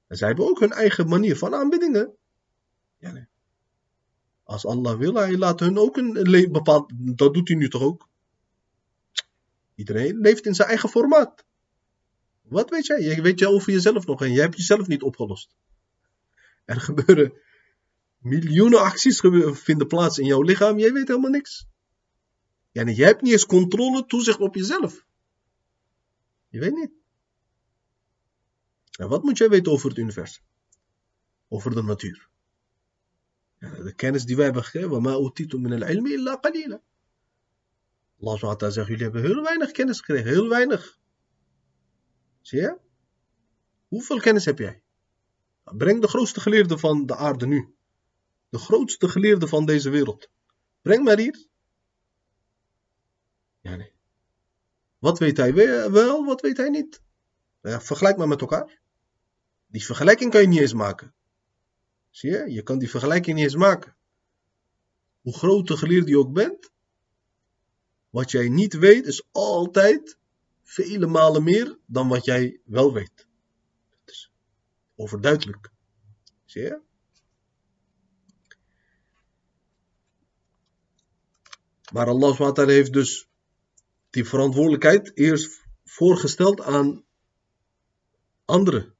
En 0.06 0.16
zij 0.16 0.28
hebben 0.28 0.48
ook 0.48 0.60
hun 0.60 0.72
eigen 0.72 1.08
manier 1.08 1.36
van 1.36 1.54
aanbiddingen. 1.54 2.16
Ja, 2.98 3.12
nee. 3.12 3.26
Als 4.42 4.66
Allah 4.66 4.98
wil, 4.98 5.14
hij 5.14 5.36
laat 5.36 5.60
hun 5.60 5.78
ook 5.78 5.96
een 5.96 6.48
bepaald. 6.52 6.92
Dat 6.96 7.34
doet 7.34 7.48
hij 7.48 7.56
nu 7.56 7.68
toch 7.68 7.82
ook? 7.82 8.08
Iedereen 9.74 10.18
leeft 10.18 10.46
in 10.46 10.54
zijn 10.54 10.68
eigen 10.68 10.88
formaat. 10.88 11.44
Wat 12.42 12.70
weet 12.70 12.86
jij? 12.86 13.00
Je 13.00 13.22
weet 13.22 13.38
jij 13.38 13.48
over 13.48 13.72
jezelf 13.72 14.06
nog 14.06 14.22
en 14.22 14.32
je 14.32 14.40
hebt 14.40 14.56
jezelf 14.56 14.86
niet 14.86 15.02
opgelost. 15.02 15.56
Er 16.64 16.80
gebeuren 16.80 17.32
miljoenen 18.18 18.80
acties 18.80 19.20
vinden 19.52 19.86
plaats 19.86 20.18
in 20.18 20.26
jouw 20.26 20.42
lichaam. 20.42 20.78
Jij 20.78 20.92
weet 20.92 21.08
helemaal 21.08 21.30
niks. 21.30 21.66
Ja, 22.72 22.82
nee, 22.82 22.94
jij 22.94 23.06
hebt 23.06 23.22
niet 23.22 23.32
eens 23.32 23.46
controle, 23.46 24.06
toezicht 24.06 24.40
op 24.40 24.54
jezelf. 24.54 25.04
Je 26.48 26.58
weet 26.58 26.74
niet. 26.74 26.90
En 28.96 29.08
wat 29.08 29.22
moet 29.22 29.38
jij 29.38 29.48
weten 29.48 29.72
over 29.72 29.88
het 29.88 29.98
universum? 29.98 30.44
Over 31.48 31.74
de 31.74 31.82
natuur. 31.82 32.28
De 33.58 33.92
kennis 33.96 34.24
die 34.24 34.36
wij 34.36 34.44
hebben 34.44 34.64
gegeven, 34.64 35.02
maar 35.02 35.18
utitum 35.18 35.60
min 35.60 35.82
al-ilmi 35.82 36.12
illa 36.12 36.36
qalila. 36.36 36.80
Allah 38.20 38.70
zegt, 38.70 38.88
jullie 38.88 39.02
hebben 39.02 39.22
heel 39.22 39.42
weinig 39.42 39.70
kennis 39.70 39.98
gekregen, 39.98 40.30
heel 40.30 40.48
weinig. 40.48 40.98
Zie 42.40 42.60
je? 42.60 42.78
Hoeveel 43.88 44.20
kennis 44.20 44.44
heb 44.44 44.58
jij? 44.58 44.82
Nou, 45.64 45.76
breng 45.76 46.00
de 46.00 46.08
grootste 46.08 46.40
geleerde 46.40 46.78
van 46.78 47.06
de 47.06 47.16
aarde 47.16 47.46
nu. 47.46 47.74
De 48.48 48.58
grootste 48.58 49.08
geleerde 49.08 49.48
van 49.48 49.66
deze 49.66 49.90
wereld. 49.90 50.30
Breng 50.82 51.04
maar 51.04 51.18
hier. 51.18 51.46
Ja, 53.60 53.76
nee. 53.76 53.92
Wat 54.98 55.18
weet 55.18 55.36
hij 55.36 55.54
wel, 55.90 56.24
wat 56.24 56.40
weet 56.40 56.56
hij 56.56 56.70
niet? 56.70 57.02
Nou 57.60 57.74
ja, 57.74 57.80
vergelijk 57.80 58.16
maar 58.16 58.28
met 58.28 58.40
elkaar. 58.40 58.80
Die 59.66 59.84
vergelijking 59.84 60.30
kan 60.30 60.40
je 60.40 60.46
niet 60.46 60.60
eens 60.60 60.72
maken. 60.72 61.14
Zie 62.10 62.30
je? 62.30 62.50
Je 62.50 62.62
kan 62.62 62.78
die 62.78 62.90
vergelijking 62.90 63.36
niet 63.36 63.44
eens 63.44 63.56
maken. 63.56 63.96
Hoe 65.20 65.34
groot 65.34 65.66
de 65.66 65.76
geleerde 65.76 66.10
je 66.10 66.18
ook 66.18 66.32
bent, 66.32 66.70
wat 68.10 68.30
jij 68.30 68.48
niet 68.48 68.74
weet 68.74 69.06
is 69.06 69.26
altijd 69.32 70.18
vele 70.62 71.06
malen 71.06 71.42
meer 71.42 71.78
dan 71.86 72.08
wat 72.08 72.24
jij 72.24 72.60
wel 72.64 72.92
weet. 72.92 73.26
Dat 73.90 74.14
is 74.14 74.32
overduidelijk. 74.94 75.70
Zie 76.44 76.62
je? 76.62 76.80
Maar 81.92 82.06
Allah 82.06 82.56
heeft 82.66 82.92
dus 82.92 83.28
die 84.10 84.24
verantwoordelijkheid 84.24 85.16
eerst 85.16 85.62
voorgesteld 85.84 86.60
aan 86.60 87.04
anderen 88.44 88.95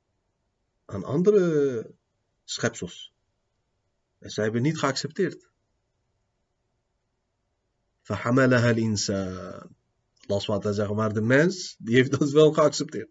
aan 0.85 1.03
andere 1.03 1.91
schepsels. 2.43 3.13
En 4.19 4.29
zij 4.29 4.43
hebben 4.43 4.61
niet 4.61 4.77
geaccepteerd. 4.77 5.49
فحملها 8.01 8.69
الإنسان 8.69 9.75
Las 10.27 10.45
wat 10.45 10.63
hij 10.63 10.73
zegt, 10.73 10.93
maar 10.93 11.13
de 11.13 11.21
mens, 11.21 11.75
die 11.79 11.95
heeft 11.95 12.19
dat 12.19 12.31
wel 12.31 12.53
geaccepteerd. 12.53 13.09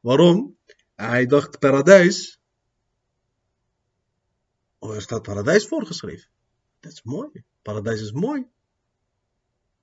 Waarom? 0.00 0.58
Hij 0.94 1.26
dacht 1.26 1.58
paradijs. 1.58 2.40
Oh, 4.78 4.94
er 4.94 5.02
staat 5.02 5.22
paradijs 5.22 5.66
voorgeschreven. 5.66 6.30
Dat 6.80 6.92
is 6.92 7.02
mooi. 7.02 7.44
Paradijs 7.62 8.00
is 8.00 8.12
mooi. 8.12 8.46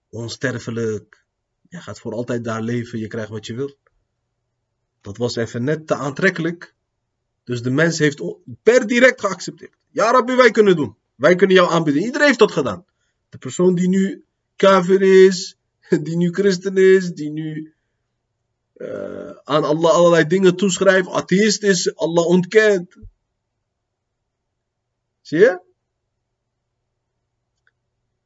Onsterfelijk. 0.10 1.26
Je 1.70 1.82
gaat 1.82 2.00
voor 2.00 2.14
altijd 2.14 2.44
daar 2.44 2.62
leven, 2.62 3.00
je 3.00 3.08
krijgt 3.08 3.30
wat 3.30 3.46
je 3.46 3.54
wil. 3.54 3.78
Dat 5.02 5.18
was 5.18 5.36
even 5.36 5.64
net 5.64 5.88
te 5.88 5.96
aantrekkelijk. 5.96 6.75
dus 7.47 7.63
de 7.63 7.71
mens 7.71 7.99
heeft 7.99 8.23
per 8.63 8.87
direct 8.87 9.21
geaccepteerd. 9.21 9.77
Ja, 9.91 10.11
Rabbi, 10.11 10.35
wij 10.35 10.51
kunnen 10.51 10.77
doen. 10.77 10.97
Wij 11.15 11.35
kunnen 11.35 11.57
jou 11.57 11.71
aanbieden. 11.71 12.03
Iedereen 12.03 12.27
heeft 12.27 12.39
dat 12.39 12.53
gedaan. 12.53 12.85
De 13.29 13.39
persoon 13.39 13.75
die 13.75 13.89
nu 13.89 14.25
kafir 14.57 15.03
is, 15.27 15.57
die 16.07 16.17
nu 16.17 16.33
christen 16.33 16.77
is, 16.77 17.13
die 17.13 17.31
nu 17.31 17.75
uh, 18.77 19.31
aan 19.45 19.65
Allah 19.65 19.91
allerlei 19.91 20.27
dingen 20.27 20.57
toeschrijft, 20.57 21.09
atheïst 21.09 21.63
is, 21.63 21.97
Allah 21.97 22.27
ontkent. 22.27 22.97
Zie 25.21 25.39
je? 25.39 25.61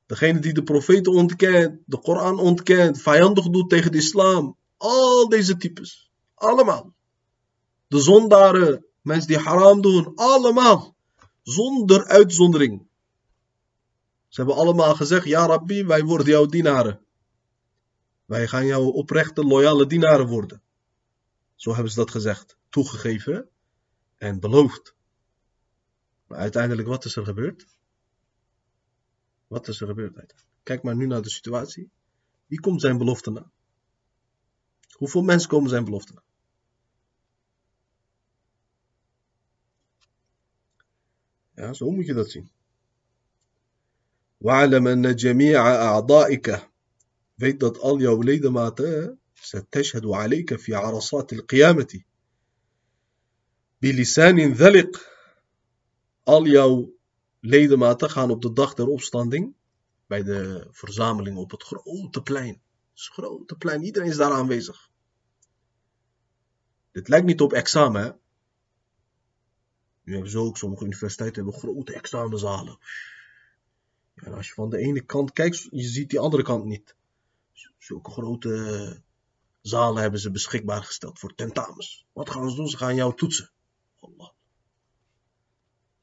Degene 0.06 0.38
die 0.38 0.52
de 0.52 0.62
profeten 0.62 1.12
ontkent, 1.12 1.80
de 1.84 1.98
Koran 1.98 2.38
ontkent, 2.38 3.02
vijandig 3.02 3.48
doet 3.48 3.70
tegen 3.70 3.92
de 3.92 3.98
islam. 3.98 4.56
Al 4.76 5.28
deze 5.28 5.56
types. 5.56 6.10
Allemaal. 6.34 6.94
De 7.86 8.00
zondaren, 8.00 8.84
mensen 9.02 9.28
die 9.28 9.38
haram 9.38 9.80
doen, 9.80 10.14
allemaal. 10.14 10.96
Zonder 11.42 12.06
uitzondering. 12.06 12.88
Ze 14.28 14.40
hebben 14.40 14.58
allemaal 14.58 14.94
gezegd, 14.94 15.26
ja 15.26 15.46
Rabbi, 15.46 15.84
wij 15.84 16.04
worden 16.04 16.26
jouw 16.26 16.46
dienaren. 16.46 17.04
Wij 18.24 18.48
gaan 18.48 18.66
jouw 18.66 18.84
oprechte, 18.84 19.44
loyale 19.44 19.86
dienaren 19.86 20.26
worden. 20.26 20.62
Zo 21.54 21.72
hebben 21.74 21.92
ze 21.92 21.98
dat 21.98 22.10
gezegd, 22.10 22.56
toegegeven 22.68 23.48
en 24.16 24.40
beloofd. 24.40 24.94
Maar 26.26 26.38
uiteindelijk, 26.38 26.88
wat 26.88 27.04
is 27.04 27.16
er 27.16 27.24
gebeurd? 27.24 27.66
Wat 29.46 29.68
is 29.68 29.80
er 29.80 29.86
gebeurd? 29.86 30.34
Kijk 30.62 30.82
maar 30.82 30.96
nu 30.96 31.06
naar 31.06 31.22
de 31.22 31.30
situatie. 31.30 31.90
Wie 32.46 32.60
komt 32.60 32.80
zijn 32.80 32.98
belofte 32.98 33.30
na? 33.30 33.50
Hoeveel 34.90 35.22
mensen 35.22 35.48
komen 35.48 35.70
zijn 35.70 35.84
belofte 35.84 36.12
na? 36.12 36.22
Ja, 41.59 41.73
zo 41.73 41.91
moet 41.91 42.05
je 42.05 42.13
dat 42.13 42.29
zien. 42.29 42.49
واعلم 44.41 44.87
أن 44.87 45.15
جميع 45.15 45.67
أعضائك 45.67 46.69
weet 47.35 47.59
dat 47.59 47.79
al 47.79 47.99
jouw 47.99 48.21
ledematen 48.21 49.17
ستشهد 49.35 50.05
عليك 50.05 50.55
في 50.55 50.75
عرصات 50.75 51.33
القيامة 51.33 52.01
بلسان 53.81 54.53
ذلق 54.53 55.01
al 56.23 56.45
jouw 56.45 56.93
ledematen 57.39 58.09
gaan 58.09 58.31
op 58.31 58.41
de 58.41 58.53
dag 58.53 58.73
der 58.73 58.87
opstanding 58.87 59.53
bij 60.07 60.23
de 60.23 60.67
verzameling 60.71 61.37
op 61.37 61.51
het 61.51 61.63
grote 61.63 62.21
plein. 62.21 62.61
Het 62.91 63.03
grote 63.03 63.55
plein, 63.55 63.83
iedereen 63.83 64.09
is 64.09 64.17
daar 64.17 64.31
aanwezig. 64.31 64.89
Dit 66.91 67.07
lijkt 67.07 67.25
niet 67.25 67.41
op 67.41 67.53
examen, 67.53 68.03
hè? 68.03 68.11
Nu 70.02 70.12
hebben 70.12 70.30
ze 70.30 70.38
ook, 70.38 70.56
sommige 70.56 70.84
universiteiten 70.84 71.42
hebben 71.42 71.60
grote 71.60 71.92
examenzalen. 71.92 72.78
En 74.14 74.34
als 74.34 74.48
je 74.48 74.54
van 74.54 74.70
de 74.70 74.78
ene 74.78 75.00
kant 75.00 75.32
kijkt, 75.32 75.68
je 75.70 75.82
ziet 75.82 76.10
die 76.10 76.18
andere 76.18 76.42
kant 76.42 76.64
niet. 76.64 76.94
Zulke 77.78 78.10
grote 78.10 79.02
zalen 79.60 80.02
hebben 80.02 80.20
ze 80.20 80.30
beschikbaar 80.30 80.82
gesteld 80.82 81.18
voor 81.18 81.34
tentamens. 81.34 82.06
Wat 82.12 82.30
gaan 82.30 82.50
ze 82.50 82.56
doen? 82.56 82.68
Ze 82.68 82.76
gaan 82.76 82.94
jou 82.94 83.16
toetsen. 83.16 83.50
Allah. 84.00 84.30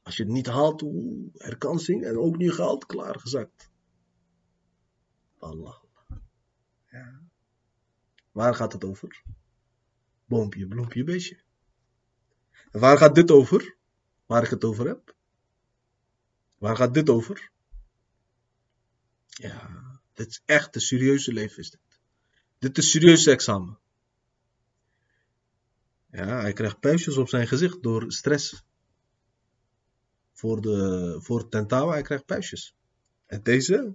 Als 0.02 0.16
je 0.16 0.22
het 0.22 0.32
niet 0.32 0.46
haalt, 0.46 0.84
herkansing 1.32 2.04
en 2.04 2.18
ook 2.18 2.36
niet 2.36 2.52
gehaald, 2.52 2.86
klaargezakt. 2.86 3.70
Allah. 5.38 5.82
Ja. 6.90 7.20
Waar 8.32 8.54
gaat 8.54 8.72
het 8.72 8.84
over? 8.84 9.22
Boompje, 10.24 10.66
bloempje, 10.66 11.04
beestje. 11.04 11.40
En 12.70 12.80
waar 12.80 12.98
gaat 12.98 13.14
dit 13.14 13.30
over? 13.30 13.76
Waar 14.28 14.42
ik 14.42 14.50
het 14.50 14.64
over 14.64 14.86
heb? 14.86 15.14
Waar 16.58 16.76
gaat 16.76 16.94
dit 16.94 17.10
over? 17.10 17.50
Ja, 19.26 20.00
dit 20.14 20.28
is 20.28 20.42
echt 20.44 20.74
een 20.74 20.80
serieuze 20.80 21.32
leven 21.32 21.58
is 21.58 21.70
dit. 21.70 21.80
Dit 22.58 22.78
is 22.78 22.90
serieuze 22.90 23.30
examen. 23.30 23.78
Ja, 26.10 26.40
hij 26.40 26.52
krijgt 26.52 26.80
puistjes 26.80 27.16
op 27.16 27.28
zijn 27.28 27.46
gezicht 27.46 27.82
door 27.82 28.12
stress. 28.12 28.62
Voor, 30.32 30.60
de, 30.60 31.16
voor 31.20 31.38
het 31.38 31.50
tentamen, 31.50 31.92
hij 31.92 32.02
krijgt 32.02 32.24
puistjes. 32.26 32.74
En 33.26 33.42
deze, 33.42 33.94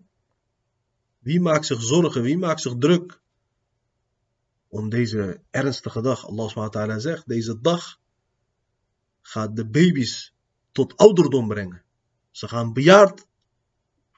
wie 1.20 1.42
maakt 1.42 1.66
zich 1.66 1.82
zorgen, 1.82 2.22
wie 2.22 2.38
maakt 2.38 2.62
zich 2.62 2.78
druk 2.78 3.22
om 4.68 4.90
deze 4.90 5.42
ernstige 5.50 6.02
dag? 6.02 6.28
Allah 6.28 6.50
SWT 6.50 7.02
zegt, 7.02 7.28
deze 7.28 7.62
dag 7.62 8.02
gaat 9.24 9.56
de 9.56 9.66
baby's 9.66 10.34
tot 10.72 10.98
ouderdom 10.98 11.48
brengen. 11.48 11.84
Ze 12.32 12.48
gaan 12.48 12.74
bejaard 12.74 13.26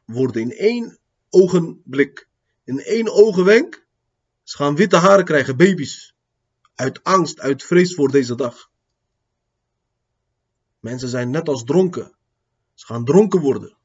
worden 0.06 0.42
in 0.42 0.52
één 0.52 1.00
ogenblik. 1.30 2.30
In 2.64 2.80
één 2.80 3.14
ogenwenk. 3.14 3.88
Ze 4.44 4.58
gaan 4.58 4.76
witte 4.76 4.98
haren 4.98 5.26
krijgen, 5.26 5.58
baby's. 5.58 6.16
Uit 6.76 7.04
angst, 7.04 7.40
uit 7.40 7.64
vrees 7.64 7.96
voor 7.96 8.12
deze 8.12 8.36
dag. 8.36 8.72
Mensen 10.80 11.10
zijn 11.10 11.30
net 11.30 11.48
als 11.48 11.64
dronken. 11.64 12.16
Ze 12.74 12.86
gaan 12.86 13.06
dronken 13.06 13.40
worden. 13.42 13.78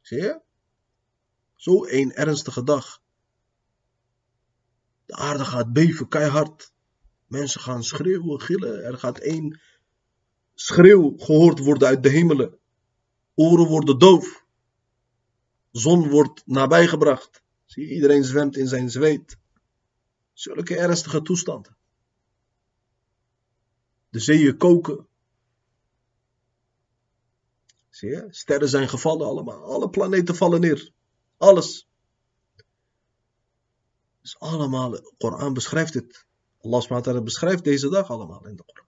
Zie 0.00 0.18
je? 0.20 0.40
Zo 1.54 1.86
een 1.86 2.12
ernstige 2.12 2.62
dag. 2.62 3.02
De 5.06 5.14
aarde 5.14 5.44
gaat 5.44 5.72
beven, 5.72 6.08
keihard. 6.08 6.72
Mensen 7.26 7.60
gaan 7.60 7.82
schreeuwen, 7.82 8.40
gillen. 8.40 8.84
Er 8.84 8.98
gaat 8.98 9.18
één 9.18 9.60
schreeuw 10.56 11.14
gehoord 11.16 11.58
worden 11.58 11.88
uit 11.88 12.02
de 12.02 12.08
hemelen. 12.08 12.58
Oren 13.34 13.66
worden 13.66 13.98
doof 13.98 14.44
zon 15.78 16.08
wordt 16.08 16.46
nabijgebracht. 16.46 17.42
Zie 17.64 17.88
iedereen 17.88 18.24
zwemt 18.24 18.56
in 18.56 18.68
zijn 18.68 18.90
zweet. 18.90 19.38
Zulke 20.32 20.76
ernstige 20.76 21.22
toestanden. 21.22 21.76
De 24.08 24.18
zeeën 24.18 24.56
koken. 24.56 25.06
Zie 27.90 28.10
je, 28.10 28.26
sterren 28.30 28.68
zijn 28.68 28.88
gevallen 28.88 29.26
allemaal. 29.26 29.62
Alle 29.62 29.90
planeten 29.90 30.36
vallen 30.36 30.60
neer. 30.60 30.90
Alles. 31.36 31.88
Dus 34.20 34.38
allemaal, 34.38 34.90
de 34.90 35.14
Koran 35.18 35.54
beschrijft 35.54 35.94
het. 35.94 36.26
Allah 36.60 37.22
beschrijft 37.22 37.64
deze 37.64 37.88
dag 37.88 38.10
allemaal 38.10 38.46
in 38.46 38.56
de 38.56 38.62
Koran. 38.62 38.85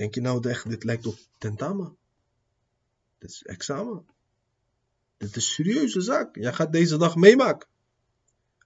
Denk 0.00 0.14
je 0.14 0.20
nou 0.20 0.48
echt, 0.48 0.68
dit 0.68 0.84
lijkt 0.84 1.06
op 1.06 1.18
tentamen? 1.38 1.96
Dit 3.18 3.30
is 3.30 3.42
examen. 3.42 4.06
Dit 5.16 5.28
is 5.28 5.34
een 5.34 5.42
serieuze 5.42 6.00
zaak. 6.00 6.36
Jij 6.36 6.52
gaat 6.52 6.72
deze 6.72 6.96
dag 6.96 7.16
meemaken. 7.16 7.68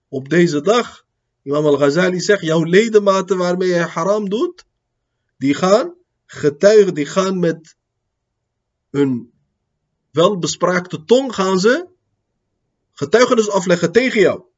Op 0.08 0.28
deze 0.28 0.60
dag, 0.60 1.06
Imam 1.42 1.66
al-Ghazali 1.66 2.20
zegt, 2.20 2.42
jouw 2.42 2.64
ledematen 2.64 3.36
waarmee 3.38 3.68
je 3.68 3.74
haram 3.74 4.28
doet, 4.28 4.64
die 5.36 5.54
gaan 5.54 5.94
getuigen, 6.26 6.94
die 6.94 7.06
gaan 7.06 7.38
met 7.38 7.76
hun 8.90 9.32
welbespraakte 10.10 11.04
tong 11.04 11.34
gaan 11.34 11.60
ze 11.60 11.88
getuigenis 12.92 13.50
afleggen 13.50 13.92
tegen 13.92 14.20
jou. 14.20 14.48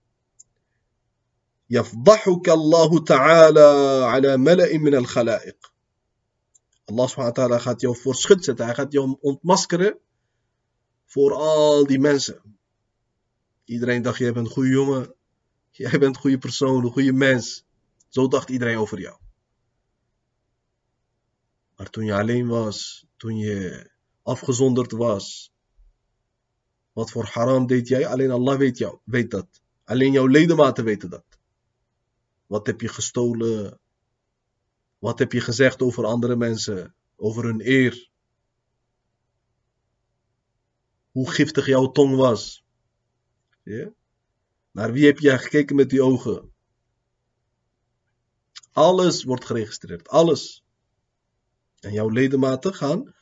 يفضحك 1.71 2.49
الله 2.49 3.05
تعالى 3.05 3.69
على 4.05 4.37
ملأ 4.37 4.79
من 4.79 4.95
الخلائق. 4.95 5.73
Allah 6.90 7.08
subhanahu 7.08 7.36
wa 7.36 7.48
ta'ala 7.48 7.60
gaat 7.60 7.82
jou 7.82 7.98
voor 7.98 8.16
schut 8.16 8.44
zetten. 8.44 8.66
Hij 8.66 8.76
gaat 8.76 8.92
jou 8.92 9.18
ontmaskeren 9.22 10.00
voor 11.06 11.34
al 11.34 11.88
die 11.88 12.00
mensen. 12.00 12.42
Iedereen 13.64 14.02
dacht, 14.02 14.18
jij 14.18 14.34
bent 14.34 14.46
een 14.46 14.52
goede 14.52 14.70
jongen. 14.70 15.14
Jij 15.72 16.00
bent 16.00 16.16
een 16.16 16.22
goede 16.22 16.38
persoon, 16.38 16.86
een 16.86 16.92
goede 16.92 17.14
mens. 17.14 17.66
Zo 18.08 18.28
dacht 18.28 18.50
iedereen 18.50 18.78
over 18.78 19.00
jou. 19.00 19.18
Maar 21.76 21.90
toen 21.90 22.06
je 22.06 22.14
alleen 22.14 22.48
was, 22.48 23.06
toen 23.18 23.38
je 23.38 23.90
afgezonderd 24.24 24.92
was, 24.92 25.54
wat 26.94 27.12
voor 27.12 27.26
haram 27.26 27.68
deed 27.68 27.88
jij? 27.88 28.08
Alleen 28.08 28.32
Allah 28.32 28.58
weet, 28.58 28.78
jou, 28.78 29.00
weet 29.04 29.32
dat. 29.32 29.48
Alleen 29.84 30.12
jouw 30.12 30.28
ledematen 30.28 30.84
weten 30.84 31.10
dat. 31.10 31.26
Wat 32.46 32.68
heb 32.68 32.82
je 32.82 32.88
gestolen? 32.88 33.80
Wat 35.00 35.20
heb 35.20 35.32
je 35.32 35.42
gezegd 35.42 35.82
over 35.82 36.06
andere 36.06 36.36
mensen? 36.36 36.96
Over 37.16 37.44
hun 37.44 37.68
eer? 37.68 38.08
hoe 41.18 41.30
giftig 41.30 41.66
jouw 41.66 41.92
tong 41.92 42.16
was. 42.16 42.66
Ja? 43.64 43.92
Naar 44.72 44.92
wie 44.92 45.06
heb 45.06 45.20
jij 45.20 45.40
gekeken 45.40 45.76
met 45.76 45.90
die 45.90 46.02
ogen? 46.02 46.54
Alles 48.72 49.24
wordt 49.24 49.46
geregistreerd. 49.46 50.08
Alles. 50.08 50.64
En 51.80 51.92
jouw 51.92 52.10
ledematen 52.10 52.74
gaan 52.74 53.14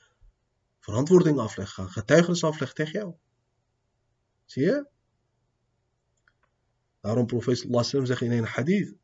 verantwoording 0.79 1.39
afleggen, 1.39 1.75
gaan 1.75 1.91
getuigenis 1.91 2.43
afleggen 2.43 2.75
tegen 2.75 2.99
jou. 2.99 3.15
Zie 4.45 4.63
je? 4.63 4.88
Daarom 6.99 7.25
profeet 7.25 7.57
sallallahu 7.57 8.05
zegt 8.05 8.21
in 8.21 8.31
een 8.31 8.45
hadith, 8.45 8.95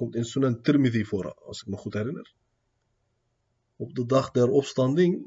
komt 0.00 0.14
in 0.14 0.24
Sunan 0.24 0.62
Tirmidhi 0.62 1.04
voor, 1.04 1.34
als 1.34 1.60
ik 1.60 1.66
me 1.66 1.76
goed 1.76 1.94
herinner. 1.94 2.32
Op 3.76 3.94
de 3.94 4.06
dag 4.06 4.30
der 4.30 4.48
opstanding, 4.48 5.26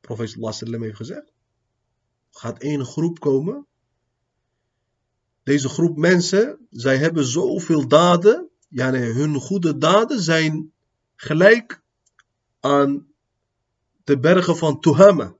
profeet 0.00 0.30
sallallahu 0.30 0.84
heeft 0.84 0.96
gezegd, 0.96 1.32
gaat 2.30 2.58
één 2.58 2.84
groep 2.84 3.20
komen. 3.20 3.66
Deze 5.42 5.68
groep 5.68 5.96
mensen, 5.96 6.66
zij 6.70 6.98
hebben 6.98 7.24
zoveel 7.24 7.88
daden, 7.88 8.48
ja, 8.68 8.92
hun 8.92 9.34
goede 9.34 9.78
daden 9.78 10.22
zijn 10.22 10.72
gelijk 11.14 11.82
aan 12.60 13.12
de 14.04 14.18
bergen 14.18 14.56
van 14.56 14.80
Tuhama. 14.80 15.36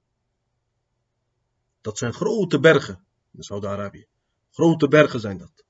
Dat 1.80 1.98
zijn 1.98 2.12
grote 2.12 2.60
bergen 2.60 3.04
in 3.32 3.42
Saudi-Arabië. 3.42 4.06
Grote 4.50 4.88
bergen 4.88 5.20
zijn 5.20 5.38
dat. 5.38 5.64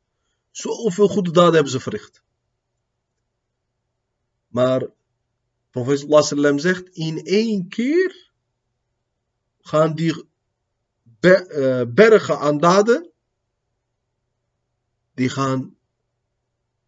Zoveel 0.51 1.09
goede 1.09 1.31
daden 1.31 1.55
hebben 1.55 1.73
ze 1.73 1.81
verricht. 1.81 2.27
Maar 4.59 4.87
profeet 5.71 6.25
sallam 6.25 6.59
zegt, 6.59 6.89
in 6.89 7.25
één 7.25 7.69
keer 7.69 8.31
gaan 9.61 9.95
die 9.95 10.29
eh, 11.21 11.83
bergen 11.89 12.39
aan 12.39 12.59
daden, 12.59 13.11
die 15.15 15.29
gaan 15.29 15.77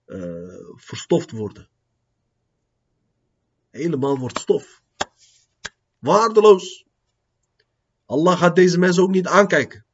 uh, 0.06 0.74
verstoft 0.74 1.30
worden. 1.30 1.68
Helemaal 3.70 4.18
wordt 4.18 4.38
stof. 4.38 4.82
Waardeloos. 5.98 6.86
Allah 8.06 8.38
gaat 8.38 8.56
deze 8.56 8.78
mensen 8.78 9.02
ook 9.02 9.10
niet 9.10 9.26
aankijken. 9.26 9.84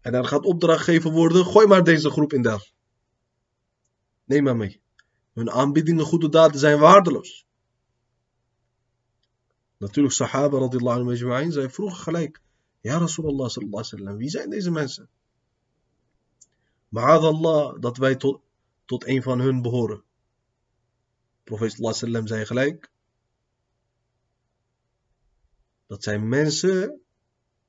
En 0.00 0.14
er 0.14 0.24
gaat 0.24 0.44
opdracht 0.44 0.84
gegeven 0.84 1.12
worden, 1.12 1.44
gooi 1.44 1.66
maar 1.66 1.84
deze 1.84 2.10
groep 2.10 2.32
in 2.32 2.42
daar. 2.42 2.78
Neem 4.30 4.42
maar 4.42 4.56
mee. 4.56 4.80
Hun 5.32 5.50
aanbiedingen, 5.50 6.04
goede 6.04 6.28
daden 6.28 6.60
zijn 6.60 6.78
waardeloos. 6.78 7.46
Natuurlijk, 9.76 10.14
Sahaba 10.14 10.58
radiyallahu 10.58 11.00
anhu 11.00 11.52
zij 11.52 11.70
vroegen 11.70 11.98
gelijk. 11.98 12.42
Ja 12.80 12.98
Rasulullah 12.98 13.48
sallallahu 13.48 13.76
wasallam, 13.76 14.16
wie 14.16 14.28
zijn 14.28 14.50
deze 14.50 14.70
mensen? 14.70 15.08
Allah 16.92 17.80
dat 17.80 17.96
wij 17.96 18.16
tot, 18.16 18.40
tot 18.84 19.06
een 19.06 19.22
van 19.22 19.40
hun 19.40 19.62
behoren. 19.62 20.02
Profeet 21.44 21.70
sallallahu 21.70 22.00
wasallam 22.00 22.26
zei 22.26 22.46
gelijk. 22.46 22.90
Dat 25.86 26.02
zijn 26.02 26.28
mensen, 26.28 27.00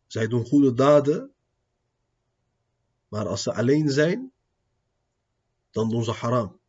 zij 0.08 0.28
doen 0.28 0.46
goede 0.46 0.74
daden. 0.74 1.32
Maar 3.08 3.28
als 3.28 3.44
ze 3.44 3.54
alleen 3.54 3.90
zijn, 3.90 4.32
dan 5.72 5.90
doen 5.90 6.04
ze 6.04 6.12
haram. 6.12 6.60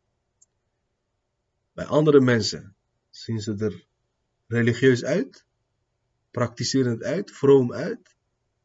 Bij 1.73 1.85
andere 1.85 2.19
mensen 2.19 2.75
zien 3.09 3.39
ze 3.39 3.55
er 3.55 3.87
religieus 4.47 5.03
uit, 5.03 5.45
praktiserend 6.31 7.03
uit, 7.03 7.31
vroom 7.31 7.73
uit. 7.73 8.15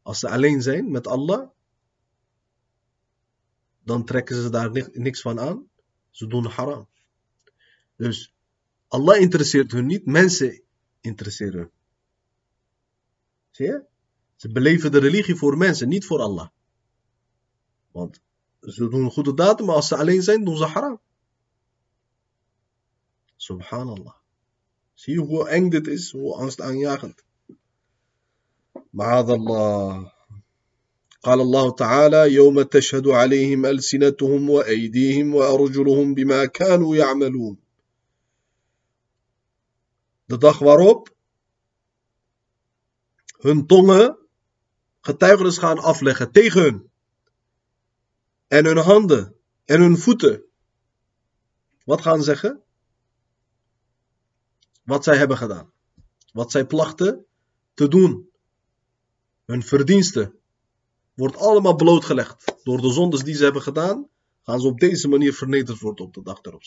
Als 0.03 0.19
ze 0.19 0.29
alleen 0.29 0.63
zijn 0.63 0.91
met 0.91 1.07
Allah, 1.07 1.49
dan 3.83 4.05
trekken 4.05 4.43
ze 4.43 4.51
daar 4.51 4.71
niks 4.93 5.21
van 5.21 5.41
aan. 5.41 5.69
Ze 6.11 6.27
doen 6.27 6.45
haram. 6.45 6.89
Dus 7.97 8.35
Allah 8.89 9.21
interesseert 9.21 9.73
hun 9.73 9.87
niet, 9.87 10.07
mensen 10.07 10.63
interesseren 11.01 11.59
hun. 11.59 11.71
Zie 13.51 13.67
je? 13.67 13.85
Ze 14.37 14.53
beleven 14.53 14.93
de 14.93 14.99
religie 14.99 15.35
voor 15.35 15.57
mensen, 15.57 15.89
niet 15.89 16.05
voor 16.05 16.21
Allah. 16.21 16.49
Want 17.91 18.21
ze 18.61 18.89
doen 18.89 19.05
een 19.05 19.11
goede 19.11 19.35
daad, 19.35 19.61
maar 19.61 19.75
als 19.75 19.89
ze 19.89 19.97
alleen 19.97 20.23
zijn, 20.23 20.45
doen 20.45 20.57
ze 20.57 20.65
haram. 20.65 21.01
Subhanallah. 23.37 24.15
Zie 24.95 25.15
je 25.15 25.21
hoe 25.21 25.49
eng 25.49 25.71
dit 25.71 25.87
is, 25.87 26.11
hoe 26.13 26.35
angstaanjagend. 26.35 27.27
معاذ 28.91 29.29
الله 29.31 30.13
قال 31.23 31.41
الله 31.41 31.71
تعالى 31.71 32.33
يوم 32.33 32.63
تشهد 32.63 33.09
عليهم 33.09 33.67
ألسنتهم 33.67 34.51
وأيديهم 34.51 35.35
وأرجلهم 35.35 36.15
بما 36.15 36.45
كانوا 36.45 36.97
يعملون 36.97 37.59
De 40.27 40.39
dag 40.39 40.59
waarop 40.59 41.17
hun 43.39 43.67
tongen 43.67 44.17
getuigenis 45.01 45.59
gaan 45.59 45.79
afleggen 45.79 46.33
tegen 46.33 46.63
hun. 46.63 46.88
En 48.49 48.65
hun 48.65 48.77
handen 48.77 49.35
en 49.65 49.81
hun 49.81 49.99
voeten. 49.99 50.45
Wat 51.85 52.01
gaan 52.01 52.23
zeggen? 52.23 52.63
Wat 54.83 55.05
zij 55.05 55.17
hebben 55.17 55.37
gedaan. 55.37 55.73
Wat 56.33 56.51
zij 56.51 56.67
plachten 56.67 57.27
te 57.75 57.89
doen. 57.89 58.31
Hun 59.45 59.63
verdiensten. 59.63 60.39
Wordt 61.15 61.37
allemaal 61.37 61.75
blootgelegd. 61.75 62.55
Door 62.63 62.81
de 62.81 62.93
zondes 62.93 63.23
die 63.23 63.35
ze 63.35 63.45
hebben 63.45 63.63
gedaan. 63.63 64.09
Gaan 64.43 64.61
ze 64.61 64.67
op 64.67 64.81
deze 64.81 65.09
manier 65.09 65.35
vernederd 65.35 65.79
worden 65.79 66.05
op 66.05 66.15
de 66.15 66.23
dag 66.23 66.41
der. 66.41 66.59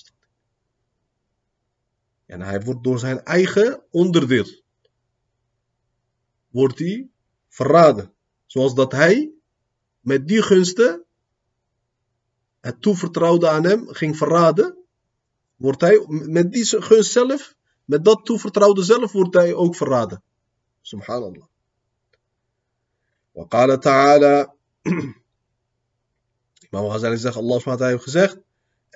En 2.25 2.41
hij 2.41 2.61
wordt 2.61 2.83
door 2.83 2.99
zijn 2.99 3.23
eigen 3.23 3.83
onderdeel. 3.89 4.45
Wordt 6.49 6.79
hij 6.79 7.09
verraden. 7.47 8.13
Zoals 8.45 8.75
dat 8.75 8.91
hij 8.91 9.31
met 9.99 10.27
die 10.27 10.41
gunsten 10.41 11.05
het 12.60 12.82
toevertrouwde 12.82 13.48
aan 13.48 13.64
hem 13.64 13.88
ging 13.88 14.16
verraden, 14.16 14.76
wordt 15.56 15.80
hij 15.80 16.04
met 16.08 16.52
die 16.52 16.82
gunst 16.82 17.12
zelf, 17.12 17.54
met 17.84 18.04
dat 18.04 18.24
toevertrouwde 18.24 18.82
zelf, 18.82 19.12
wordt 19.12 19.34
hij 19.34 19.54
ook 19.54 19.76
verraden. 19.76 20.22
Subhanallah. 20.80 21.44
وقال 23.36 23.78
تعالى 23.80 24.52
Imam 26.70 26.90
Ghazali 26.90 27.16
zegt, 27.16 27.36
Allah 27.36 27.58
subhanahu 27.58 27.90
heeft 27.90 28.02
gezegd, 28.02 28.38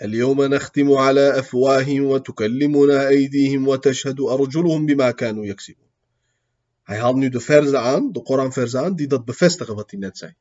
اليوم 0.02 0.42
نختم 0.42 0.92
على 0.92 1.38
أفواههم 1.38 2.04
وتكلمنا 2.04 3.08
أيديهم 3.08 3.68
وتشهد 3.68 4.20
أرجلهم 4.20 4.86
بما 4.86 5.10
كانوا 5.10 5.44
يكسبون. 5.46 5.88
Hij 6.82 6.98
haalt 6.98 7.16
nu 7.16 7.28
de 7.28 7.40
verzen 7.40 7.80
aan, 7.80 8.12
de 8.12 8.22
Koranverzen 8.22 8.80
aan, 8.80 8.94
die 8.94 9.06
dat 9.06 9.24
bevestigen 9.24 9.74
wat 9.74 9.90
hij 9.90 10.00
net 10.00 10.18
zei. 10.18 10.34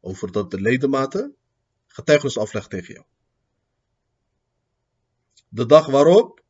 Over 0.00 0.32
dat 0.32 0.50
de 0.50 0.60
ledematen 0.60 1.34
getuigenis 1.97 2.37
aflegt 2.37 2.69
tegen 2.69 2.93
jou. 2.93 3.05
De 5.49 5.65
dag 5.65 5.85
waarop 5.85 6.43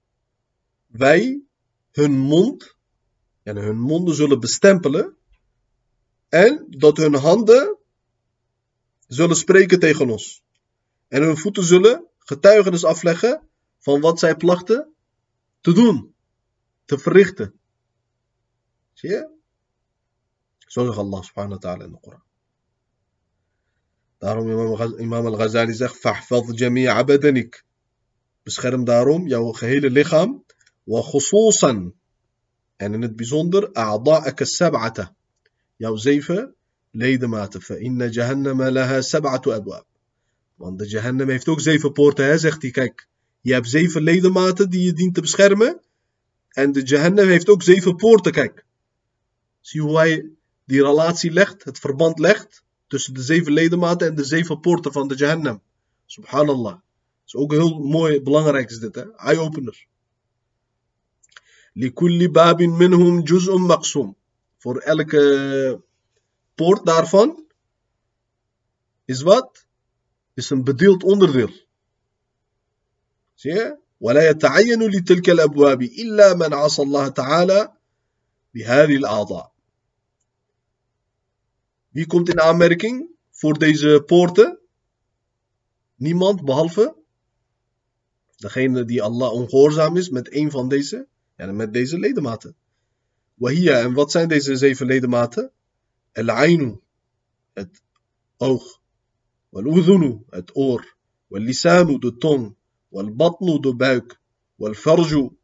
wij 0.88 1.42
hun 1.92 2.12
mond 2.12 2.76
en 3.44 3.56
hun 3.56 3.80
monden 3.80 4.16
zullen 4.16 4.40
bestempelen 4.40 5.18
en 6.30 6.66
dat 6.70 6.98
hun 6.98 7.14
handen 7.14 7.78
zullen 9.08 9.36
spreken 9.36 9.80
tegen 9.80 10.10
ons. 10.10 10.44
En 11.08 11.24
hun 11.24 11.38
voeten 11.38 11.64
zullen 11.64 12.08
getuigenis 12.18 12.84
afleggen 12.84 13.50
van 13.80 14.02
wat 14.02 14.20
zij 14.20 14.36
plachten 14.36 14.94
te 15.62 15.74
doen, 15.74 16.16
te 16.86 16.98
verrichten. 16.98 17.60
Zie 18.94 19.10
je? 19.10 19.36
Zo 20.58 20.86
zegt 20.86 20.98
Allah 20.98 21.24
subhanahu 21.24 21.54
wa 21.54 21.60
ta'ala 21.60 21.84
in 21.84 21.92
de 21.92 22.00
Koran. 22.00 22.27
Daarom 24.18 24.50
imam 24.98 25.26
al-Ghazali 25.26 25.74
zegt, 25.74 25.98
fahfad 25.98 26.58
jami'a 26.58 27.04
badanik. 27.04 27.64
Bescherm 28.44 28.84
daarom 28.86 29.28
jouw 29.28 29.52
gehele 29.52 29.90
lichaam. 29.90 30.44
En 32.76 32.94
in 32.94 33.02
het 33.02 33.16
bijzonder, 33.16 33.74
a'da'aka 33.74 34.46
sab'ata. 34.46 35.16
Jouw 35.76 35.96
zeven 35.96 36.56
ledematen. 36.92 37.80
Inna 37.80 38.06
jahannama 38.06 38.72
laha 38.72 39.02
sab'atu 39.02 39.52
abwab. 39.52 39.86
Want 40.56 40.80
de 40.80 40.88
Jahannam 40.88 41.30
heeft 41.30 41.48
ook 41.48 41.62
zeven 41.62 41.92
poorten, 41.92 42.40
zegt 42.40 42.62
hij. 42.62 42.72
Kijk, 42.72 43.08
je 43.42 43.54
hebt 43.54 43.70
zeven 43.70 44.02
ledematen 44.02 44.70
die 44.70 44.84
je 44.84 44.94
dient 44.94 45.14
te 45.14 45.22
beschermen. 45.22 45.82
En 46.50 46.72
de 46.72 46.82
Jahannam 46.82 47.28
heeft 47.28 47.50
ook 47.50 47.64
zeven 47.64 47.96
poorten, 47.96 48.32
kijk. 48.32 48.66
Zie 49.62 49.82
hoe 49.82 49.98
hij 49.98 50.30
die 50.66 50.84
relatie 50.84 51.32
legt, 51.32 51.64
het 51.64 51.80
verband 51.80 52.20
legt 52.20 52.66
tussen 52.87 53.15
de 53.15 53.23
zeven 53.23 53.53
ledematen 53.53 54.07
en 54.09 54.15
de 54.15 54.25
zeven 54.25 54.61
poorten 54.61 54.93
van 54.93 55.09
de 55.09 55.15
Jahannam. 55.15 55.63
Subhanallah. 56.07 56.73
Dat 56.73 56.83
is 57.27 57.35
ook 57.35 57.53
heel 57.53 57.79
mooi, 57.79 58.23
belangrijk 58.23 58.71
is 58.71 58.79
dit, 58.79 58.95
hè? 58.95 59.15
Eye-opener. 59.17 59.87
Likulli 61.73 62.31
babin 62.31 62.77
minhum 62.77 63.21
juz'un 63.21 63.63
maqsum. 63.63 64.17
Voor 64.59 64.79
elke 64.79 65.83
poort 66.55 66.87
daarvan 66.87 67.47
is 69.05 69.23
wat? 69.23 69.67
Is 70.35 70.51
een 70.51 70.65
bedeeld 70.65 71.03
onderdeel. 71.03 71.51
Zie 73.35 73.53
je? 73.53 73.81
ولا 74.03 74.31
يتعين 74.31 74.83
لتلك 74.83 75.31
الأبواب 75.31 75.83
إلا 75.83 76.35
من 76.35 76.55
عصى 76.55 76.83
الله 76.83 77.09
تعالى 77.09 77.73
بهذه 78.55 78.97
الأعضاء. 78.97 79.53
wie 81.98 82.08
komt 82.08 82.30
in 82.30 82.40
aanmerking 82.42 83.10
voor 83.32 83.58
deze 83.60 84.04
poorten? 84.06 84.60
Niemand 85.96 86.46
behalve 86.46 86.96
degene 88.36 88.86
die 88.86 89.02
Allah 89.02 89.32
ongehoorzaam 89.32 89.98
is 89.98 90.10
met 90.10 90.34
een 90.34 90.52
van 90.52 90.70
deze, 90.70 91.08
ja, 91.38 91.52
met 91.52 91.74
deze 91.74 92.00
ledematen. 92.00 92.56
Wahia, 93.34 93.80
en 93.80 93.94
wat 93.94 94.12
zijn 94.12 94.28
deze 94.28 94.56
zeven 94.56 94.86
ledematen? 94.86 95.52
El-ainu, 96.12 96.80
het 97.54 97.82
oog. 98.38 98.82
Wal-udhunu, 99.50 100.24
het 100.30 100.56
oor. 100.56 100.96
Wal-lisanu, 101.28 102.00
de 102.00 102.18
tong. 102.18 102.56
Wal-batnu, 102.88 103.60
de 103.60 103.76
buik. 103.76 104.20
Wal-farju, 104.56 105.38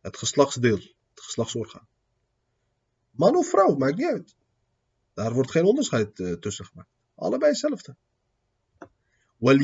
het 0.00 0.16
geslachtsdeel, 0.16 0.78
het 1.14 1.20
geslachtsorgaan. 1.20 1.88
Man 3.10 3.36
of 3.36 3.48
vrouw, 3.48 3.76
maakt 3.76 3.96
niet 3.96 4.06
uit. 4.06 4.34
Daar 5.14 5.32
wordt 5.32 5.50
geen 5.50 5.64
onderscheid 5.64 6.20
eh, 6.20 6.32
tussen 6.32 6.64
gemaakt. 6.64 6.90
Allebei 7.14 7.50
hetzelfde. 7.50 7.96
Wal. 9.36 9.58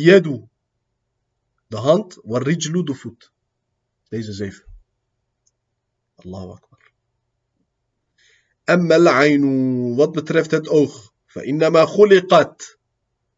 De 1.67 1.77
hand. 1.77 2.19
Wal 2.23 2.43
rijlu 2.43 2.83
de 2.83 2.95
voet. 2.95 3.33
Deze 4.09 4.33
zeven. 4.33 4.65
Allahu 6.15 6.51
akbar. 6.51 6.93
Amma 8.65 8.97
al 8.97 9.97
Wat 9.97 10.13
betreft 10.13 10.51
het 10.51 10.69
oog. 10.69 11.13
Fa'innama 11.27 11.85
khuliqat. 11.85 12.79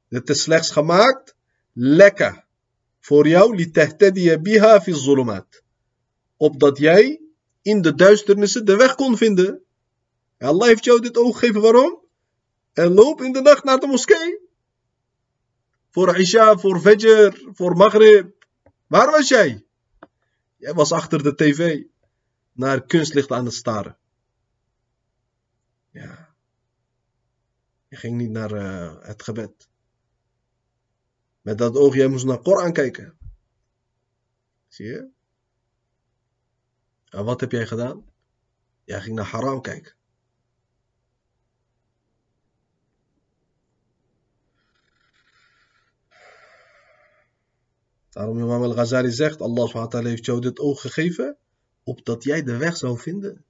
Dit 0.08 0.28
is 0.28 0.42
slechts 0.42 0.70
gemaakt. 0.70 1.34
Lekker. 1.72 2.44
Voor 3.00 3.28
jou. 3.28 3.56
Litahtadiya 3.56 4.38
biha 4.38 4.80
fi 4.80 4.92
zulumat. 4.94 5.62
Opdat 6.36 6.78
jij 6.78 7.20
in 7.62 7.82
de 7.82 7.94
duisternissen 7.94 8.64
de 8.64 8.76
weg 8.76 8.94
kon 8.94 9.16
vinden. 9.16 9.64
Allah 10.40 10.68
heeft 10.68 10.84
jou 10.84 11.00
dit 11.00 11.16
oog 11.16 11.38
gegeven 11.38 11.60
waarom? 11.60 11.98
en 12.72 12.94
loop 12.94 13.20
in 13.22 13.32
de 13.32 13.40
nacht 13.40 13.64
naar 13.64 13.78
de 13.78 13.86
moskee 13.86 14.48
voor 15.90 16.16
Isha, 16.16 16.58
voor 16.58 16.80
Fajr, 16.80 17.48
voor 17.52 17.76
Maghrib 17.76 18.46
waar 18.86 19.10
was 19.10 19.28
jij? 19.28 19.64
jij 20.56 20.74
was 20.74 20.92
achter 20.92 21.22
de 21.22 21.34
tv 21.34 21.82
naar 22.52 22.86
kunstlicht 22.86 23.30
aan 23.30 23.44
het 23.44 23.54
staren 23.54 23.98
ja. 25.90 26.34
Je 27.88 27.96
ging 27.96 28.16
niet 28.16 28.30
naar 28.30 28.52
uh, 28.52 29.02
het 29.02 29.22
gebed. 29.22 29.68
Met 31.40 31.58
dat 31.58 31.76
oog, 31.76 31.94
jij 31.94 32.08
moest 32.08 32.24
naar 32.24 32.42
Koran 32.42 32.72
kijken. 32.72 33.18
Zie 34.68 34.86
je? 34.86 35.08
En 37.08 37.24
wat 37.24 37.40
heb 37.40 37.50
jij 37.50 37.66
gedaan? 37.66 38.04
Jij 38.84 39.00
ging 39.00 39.16
naar 39.16 39.24
haram 39.24 39.60
kijken. 39.60 39.94
Daarom 48.09 48.37
Imam 48.37 48.63
al-Ghazali 48.63 49.11
zegt, 49.11 49.41
Allah 49.41 49.65
subhanahu 49.67 50.01
wa 50.03 50.09
heeft 50.09 50.25
jou 50.25 50.41
dit 50.41 50.59
oog 50.59 50.81
gegeven, 50.81 51.37
opdat 51.83 52.23
jij 52.23 52.43
de 52.43 52.57
weg 52.57 52.77
zou 52.77 52.99
vinden 52.99 53.43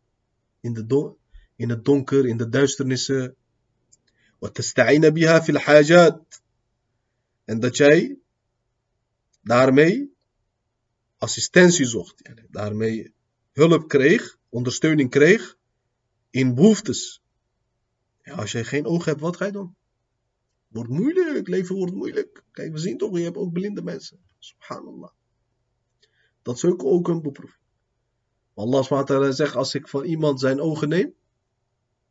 in 0.62 0.74
de, 0.74 1.14
in 1.56 1.70
het 1.70 1.86
donker, 1.86 2.26
in 2.26 2.38
de 2.38 2.50
duisternissen. 2.50 3.36
وتستعين 4.42 5.10
بها 5.10 5.40
في 5.40 5.52
الحاجات. 5.52 6.42
En 7.46 7.60
dat 7.60 7.78
jij 7.78 8.18
daarmee 9.42 10.14
assistentie 11.18 11.86
zocht. 11.86 12.22
Daarmee 12.50 13.14
hulp 13.52 13.88
kreeg, 13.88 14.38
ondersteuning 14.50 15.10
kreeg 15.10 15.58
in 16.30 16.56
behoeftes. 16.56 17.22
Ja, 18.24 18.34
als 18.34 18.52
jij 18.52 18.64
geen 18.64 18.86
oog 18.86 19.06
hebt, 19.06 19.22
wat 19.22 19.38
ga 19.38 19.46
je 19.46 19.52
doen? 19.52 19.76
Wordt 20.68 20.90
moeilijk, 20.90 21.48
leven 21.48 21.76
wordt 21.76 21.94
moeilijk. 21.94 22.44
Kijk, 22.52 22.72
we 22.72 22.78
zien 22.78 22.98
toch, 22.98 23.18
je 23.18 23.24
hebt 23.24 23.38
ook 23.38 23.54
blinde 23.54 23.82
mensen. 23.82 24.20
Subhanallah. 24.41 25.11
Dat 26.43 26.57
is 26.57 26.65
ook, 26.65 26.85
ook 26.85 27.09
een 27.09 27.23
beproeving. 27.23 27.61
Allah 28.55 28.85
SWT 28.85 29.37
zegt, 29.37 29.57
als 29.57 29.75
ik 29.75 29.89
van 29.89 30.05
iemand 30.05 30.41
zijn 30.41 30.61
ogen 30.61 30.89
neem, 30.89 31.15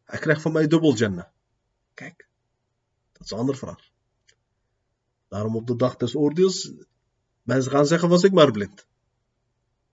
hij 0.03 0.19
krijgt 0.19 0.41
van 0.41 0.51
mij 0.51 0.67
dubbel 0.67 0.93
Jannah. 0.93 1.27
Kijk, 1.93 2.27
dat 3.11 3.21
is 3.23 3.31
een 3.31 3.37
andere 3.37 3.57
vraag. 3.57 3.89
Daarom 5.27 5.55
op 5.55 5.67
de 5.67 5.75
dag 5.75 5.95
des 5.95 6.15
oordeels, 6.15 6.71
mensen 7.41 7.71
gaan 7.71 7.85
zeggen, 7.85 8.09
was 8.09 8.23
ik 8.23 8.31
maar 8.31 8.51
blind. 8.51 8.87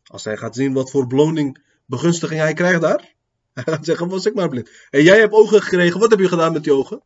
Als 0.05 0.25
hij 0.25 0.37
gaat 0.37 0.55
zien 0.55 0.73
wat 0.73 0.91
voor 0.91 1.07
beloning, 1.07 1.65
begunstiging 1.85 2.41
hij 2.41 2.55
krijgt 2.55 2.81
daar, 2.81 3.15
hij 3.55 3.63
gaat 3.63 3.85
zeggen, 3.85 4.09
was 4.09 4.27
ik 4.27 4.35
maar 4.35 4.49
blind. 4.49 4.71
En 4.91 5.03
jij 5.03 5.19
hebt 5.19 5.33
ogen 5.33 5.63
gekregen, 5.63 6.01
wat 6.01 6.11
heb 6.11 6.21
je 6.21 6.29
gedaan 6.29 6.53
met 6.53 6.65
die 6.65 6.75
ogen? 6.75 7.03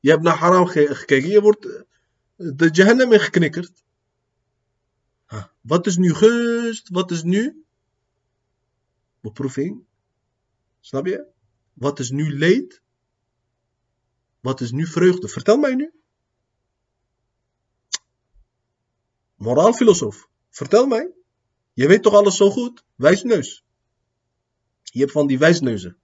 Je 0.00 0.10
hebt 0.10 0.22
naar 0.22 0.36
haram 0.36 0.66
gekeken, 0.66 1.28
je 1.28 1.40
wordt 1.40 1.66
eh, 1.66 1.82
de 2.36 2.68
Jahannam 2.70 3.12
ingeknikkerd. 3.12 3.82
Wat 5.60 5.86
is 5.86 5.96
nu 5.96 6.14
gunst? 6.14 6.88
Wat 6.88 7.10
is 7.10 7.22
nu? 7.22 7.64
Beproeving. 9.20 9.84
Snap 10.80 11.06
je? 11.06 11.26
Wat 11.72 11.98
is 11.98 12.10
nu 12.10 12.38
leed? 12.38 12.82
Wat 14.40 14.60
is 14.60 14.70
nu 14.70 14.86
vreugde? 14.86 15.28
Vertel 15.28 15.56
mij 15.56 15.74
nu. 15.74 15.92
Moraalfilosoof, 19.34 20.28
vertel 20.50 20.86
mij. 20.86 21.10
Je 21.72 21.86
weet 21.86 22.02
toch 22.02 22.14
alles 22.14 22.36
zo 22.36 22.50
goed? 22.50 22.84
Wijsneus. 22.94 23.64
Je 24.82 25.00
hebt 25.00 25.12
van 25.12 25.26
die 25.26 25.38
wijsneuzen. 25.38 25.96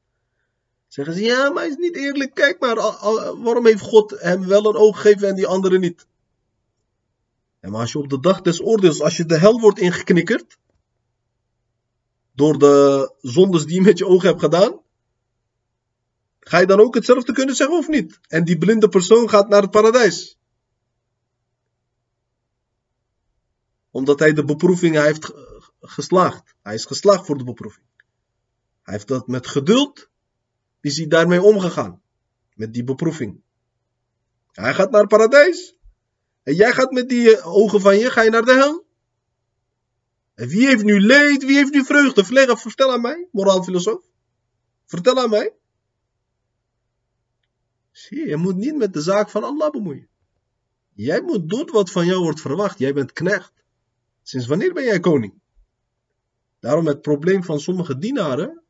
Zeggen 0.86 1.14
ze, 1.14 1.22
ja, 1.22 1.50
maar 1.50 1.62
hij 1.62 1.72
is 1.72 1.76
niet 1.76 1.96
eerlijk. 1.96 2.34
Kijk 2.34 2.60
maar, 2.60 2.74
waarom 3.42 3.66
heeft 3.66 3.80
God 3.80 4.10
hem 4.20 4.46
wel 4.46 4.66
een 4.66 4.76
oog 4.76 5.00
gegeven 5.00 5.28
en 5.28 5.34
die 5.34 5.46
andere 5.46 5.78
niet? 5.78 6.06
En 7.60 7.70
maar 7.70 7.80
als 7.80 7.92
je 7.92 7.98
op 7.98 8.08
de 8.08 8.20
dag 8.20 8.40
des 8.40 8.62
oordeels, 8.62 9.02
als 9.02 9.16
je 9.16 9.24
de 9.26 9.38
hel 9.38 9.60
wordt 9.60 9.78
ingeknikkerd, 9.78 10.58
door 12.32 12.58
de 12.58 13.14
zondes 13.20 13.66
die 13.66 13.74
je 13.74 13.80
met 13.80 13.98
je 13.98 14.06
ogen 14.06 14.28
hebt 14.28 14.40
gedaan, 14.40 14.80
Ga 16.48 16.58
je 16.58 16.66
dan 16.66 16.80
ook 16.80 16.94
hetzelfde 16.94 17.32
kunnen 17.32 17.54
zeggen 17.54 17.76
of 17.76 17.88
niet? 17.88 18.20
En 18.28 18.44
die 18.44 18.58
blinde 18.58 18.88
persoon 18.88 19.28
gaat 19.28 19.48
naar 19.48 19.62
het 19.62 19.70
paradijs. 19.70 20.38
Omdat 23.90 24.18
hij 24.18 24.32
de 24.32 24.44
beproeving 24.44 24.96
heeft 24.96 25.32
geslaagd. 25.80 26.54
Hij 26.62 26.74
is 26.74 26.84
geslaagd 26.84 27.26
voor 27.26 27.38
de 27.38 27.44
beproeving. 27.44 27.86
Hij 28.82 28.94
heeft 28.94 29.08
dat 29.08 29.26
met 29.26 29.46
geduld, 29.46 30.10
is 30.80 30.96
hij 30.96 31.06
daarmee 31.06 31.42
omgegaan. 31.42 32.02
Met 32.54 32.72
die 32.72 32.84
beproeving. 32.84 33.40
Hij 34.52 34.74
gaat 34.74 34.90
naar 34.90 35.00
het 35.00 35.10
paradijs. 35.10 35.77
En 36.48 36.54
jij 36.54 36.72
gaat 36.72 36.90
met 36.90 37.08
die 37.08 37.42
ogen 37.42 37.80
van 37.80 37.98
je, 37.98 38.10
ga 38.10 38.22
je 38.22 38.30
naar 38.30 38.44
de 38.44 38.52
hel. 38.52 38.86
En 40.34 40.48
wie 40.48 40.66
heeft 40.66 40.84
nu 40.84 41.00
leed, 41.00 41.44
wie 41.44 41.56
heeft 41.56 41.72
nu 41.72 41.84
vreugde? 41.84 42.24
Vertel 42.56 42.92
aan 42.92 43.00
mij, 43.00 43.28
moraalfilosoof. 43.32 44.04
Vertel 44.84 45.18
aan 45.18 45.30
mij. 45.30 45.54
Zie 47.90 48.18
je, 48.18 48.26
je 48.26 48.36
moet 48.36 48.56
niet 48.56 48.76
met 48.76 48.92
de 48.92 49.00
zaak 49.00 49.30
van 49.30 49.44
Allah 49.44 49.70
bemoeien. 49.70 50.08
Jij 50.92 51.20
moet 51.20 51.48
doen 51.48 51.70
wat 51.72 51.90
van 51.90 52.06
jou 52.06 52.22
wordt 52.22 52.40
verwacht. 52.40 52.78
Jij 52.78 52.94
bent 52.94 53.12
knecht. 53.12 53.52
Sinds 54.22 54.46
wanneer 54.46 54.72
ben 54.72 54.84
jij 54.84 55.00
koning? 55.00 55.40
Daarom 56.60 56.86
het 56.86 57.02
probleem 57.02 57.44
van 57.44 57.60
sommige 57.60 57.98
dienaren, 57.98 58.62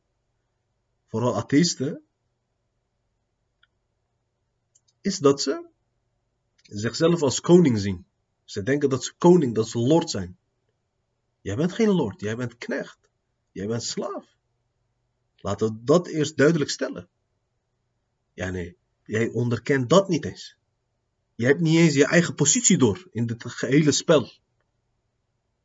vooral 1.07 1.35
atheïsten, 1.35 2.01
is 5.01 5.17
dat 5.19 5.41
ze 5.41 5.67
zichzelf 6.69 7.21
als 7.21 7.41
koning 7.41 7.79
zien. 7.79 8.05
Ze 8.43 8.63
denken 8.63 8.89
dat 8.89 9.03
ze 9.03 9.13
koning, 9.17 9.55
dat 9.55 9.67
ze 9.67 9.79
lord 9.79 10.09
zijn. 10.09 10.37
Jij 11.41 11.55
bent 11.55 11.73
geen 11.73 11.89
lord, 11.89 12.19
jij 12.21 12.35
bent 12.35 12.57
knecht. 12.57 12.97
Jij 13.51 13.67
bent 13.67 13.83
slaaf. 13.83 14.25
Laten 15.35 15.67
we 15.67 15.83
dat 15.83 16.07
eerst 16.07 16.37
duidelijk 16.37 16.69
stellen. 16.69 17.09
Ja, 18.33 18.49
nee. 18.49 18.77
Jij 19.03 19.29
onderkent 19.29 19.89
dat 19.89 20.09
niet 20.09 20.25
eens. 20.25 20.57
Je 21.35 21.45
hebt 21.45 21.59
niet 21.59 21.77
eens 21.77 21.93
je 21.93 22.05
eigen 22.05 22.35
positie 22.35 22.77
door 22.77 23.07
in 23.11 23.25
dit 23.25 23.43
gehele 23.45 23.91
spel. 23.91 24.31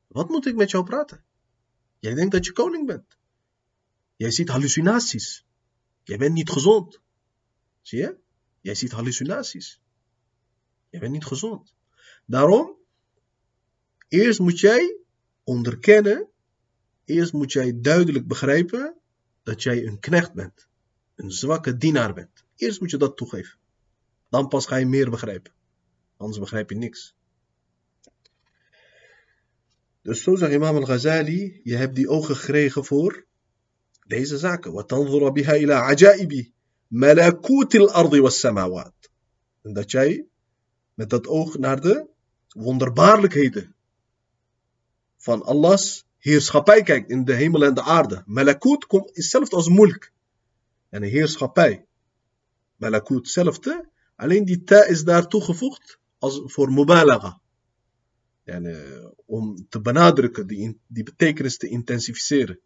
Wat 0.06 0.28
moet 0.28 0.46
ik 0.46 0.54
met 0.54 0.70
jou 0.70 0.84
praten? 0.84 1.24
Jij 1.98 2.14
denkt 2.14 2.32
dat 2.32 2.44
je 2.44 2.52
koning 2.52 2.86
bent. 2.86 3.16
Jij 4.16 4.30
ziet 4.30 4.48
hallucinaties. 4.48 5.44
Jij 6.02 6.18
bent 6.18 6.34
niet 6.34 6.50
gezond. 6.50 7.00
Zie 7.82 7.98
je? 7.98 8.18
Jij 8.60 8.74
ziet 8.74 8.92
hallucinaties. 8.92 9.80
Jij 10.93 10.99
bent 10.99 11.11
niet 11.11 11.25
gezond. 11.25 11.73
Daarom, 12.25 12.75
eerst 14.07 14.39
moet 14.39 14.59
jij 14.59 14.97
onderkennen, 15.43 16.27
eerst 17.05 17.33
moet 17.33 17.51
jij 17.51 17.81
duidelijk 17.81 18.27
begrijpen 18.27 18.95
dat 19.43 19.63
jij 19.63 19.85
een 19.85 19.99
knecht 19.99 20.33
bent. 20.33 20.67
Een 21.15 21.31
zwakke 21.31 21.77
dienaar 21.77 22.13
bent. 22.13 22.43
Eerst 22.55 22.79
moet 22.79 22.91
je 22.91 22.97
dat 22.97 23.17
toegeven. 23.17 23.57
Dan 24.29 24.47
pas 24.47 24.65
ga 24.65 24.75
je 24.75 24.85
meer 24.85 25.09
begrijpen. 25.09 25.53
Anders 26.17 26.39
begrijp 26.39 26.69
je 26.69 26.75
niks. 26.75 27.15
Dus 30.01 30.23
zo 30.23 30.35
zegt 30.35 30.53
Imam 30.53 30.75
al-Ghazali, 30.75 31.59
je 31.63 31.75
hebt 31.75 31.95
die 31.95 32.09
ogen 32.09 32.35
gekregen 32.35 32.85
voor 32.85 33.25
deze 34.07 34.37
zaken. 34.37 34.71
وَتَنْظُرَ 34.71 35.31
بِهَا 35.31 35.55
إِلَى 35.55 35.73
عَجَائِبِ 35.73 36.51
مَلَكُوتِ 36.87 37.75
الْأَرْضِ 37.75 38.13
وَالسَّمَاوَاتِ 38.13 39.09
En 39.61 39.73
dat 39.73 39.91
jij 39.91 40.27
met 40.94 41.10
dat 41.10 41.26
oog 41.26 41.58
naar 41.58 41.80
de 41.80 42.06
wonderbaarlijkheden 42.48 43.74
van 45.16 45.42
Allahs 45.42 46.04
heerschappij 46.18 46.82
kijkt 46.82 47.10
in 47.10 47.24
de 47.24 47.34
hemel 47.34 47.64
en 47.64 47.74
de 47.74 47.82
aarde. 47.82 48.22
Malakut 48.26 48.86
is 48.90 49.00
hetzelfde 49.12 49.56
als 49.56 49.68
mulk. 49.68 50.12
En 50.88 51.02
heerschappij. 51.02 51.86
Malakut 52.76 53.16
hetzelfde. 53.16 53.88
Alleen 54.16 54.44
die 54.44 54.62
ta 54.62 54.84
is 54.84 55.04
daar 55.04 55.28
toegevoegd 55.28 55.98
als 56.18 56.40
voor 56.44 56.72
mubalaga. 56.72 57.40
Yani, 58.44 58.76
om 59.26 59.66
te 59.68 59.80
benadrukken, 59.80 60.46
die, 60.46 60.78
die 60.86 61.02
betekenis 61.02 61.56
te 61.56 61.68
intensificeren. 61.68 62.58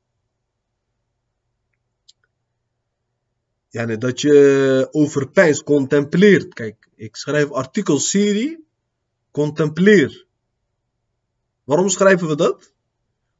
Yani, 3.69 3.99
dat 3.99 4.21
je 4.21 4.89
overpijns, 4.91 5.63
contempleert. 5.63 6.55
Kijk, 6.55 6.89
ik 6.95 7.17
schrijf 7.17 7.51
artikelserie, 7.51 8.65
contempleer. 9.31 10.27
Waarom 11.65 11.89
schrijven 11.89 12.29
we 12.29 12.37
dat? 12.37 12.73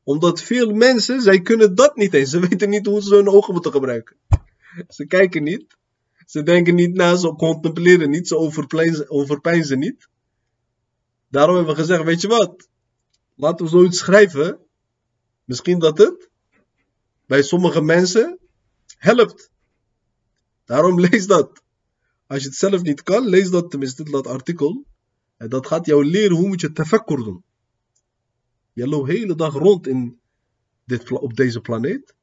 Omdat 0.03 0.43
veel 0.43 0.73
mensen, 0.73 1.23
zij 1.23 1.41
kunnen 1.41 1.75
dat 1.75 1.97
niet 1.97 2.15
eens. 2.15 2.31
Ze 2.31 2.41
weten 2.49 2.69
niet 2.71 2.87
hoe 2.87 3.03
ze 3.03 3.15
hun 3.15 3.29
ogen 3.29 3.53
moeten 3.53 3.73
gebruiken. 3.73 4.17
Ze 4.89 5.07
kijken 5.07 5.43
niet. 5.43 5.77
Ze 6.27 6.43
denken 6.43 6.75
niet 6.75 6.95
na, 6.95 7.17
ze 7.17 7.29
contempleren 7.29 8.11
niet, 8.11 8.29
ze 8.29 8.37
overpijnzen, 9.09 9.79
niet. 9.79 10.09
Daarom 11.29 11.57
hebben 11.57 11.75
we 11.75 11.81
gezegd, 11.81 12.03
weet 12.03 12.21
je 12.21 12.29
wat? 12.29 12.69
Laten 13.35 13.65
we 13.65 13.71
zoiets 13.71 13.99
schrijven. 13.99 14.59
Misschien 15.45 15.79
dat 15.79 15.99
het 15.99 16.31
bij 17.27 17.43
sommige 17.43 17.83
mensen 17.83 18.39
helpt. 18.97 19.51
Daarom 20.69 21.01
lees 21.09 21.27
dat. 21.27 21.63
Als 22.27 22.43
je 22.43 22.49
het 22.49 22.57
zelf 22.57 22.83
niet 22.83 23.03
kan, 23.03 23.29
lees 23.29 23.51
dat 23.51 23.71
tenminste, 23.71 24.03
dat 24.03 24.27
artikel. 24.27 24.85
En 25.37 25.49
dat 25.49 25.67
gaat 25.67 25.87
jou 25.87 26.05
leren 26.05 26.37
hoe 26.37 26.49
moet 26.49 26.61
je 26.61 26.73
tefakkur 26.73 27.17
doen. 27.17 27.45
Je 28.73 28.89
loopt 28.89 29.07
de 29.07 29.13
hele 29.13 29.35
dag 29.35 29.55
rond 29.55 29.87
in 29.87 30.21
dit, 30.85 31.11
op 31.11 31.37
deze 31.37 31.61
planeet. 31.61 32.15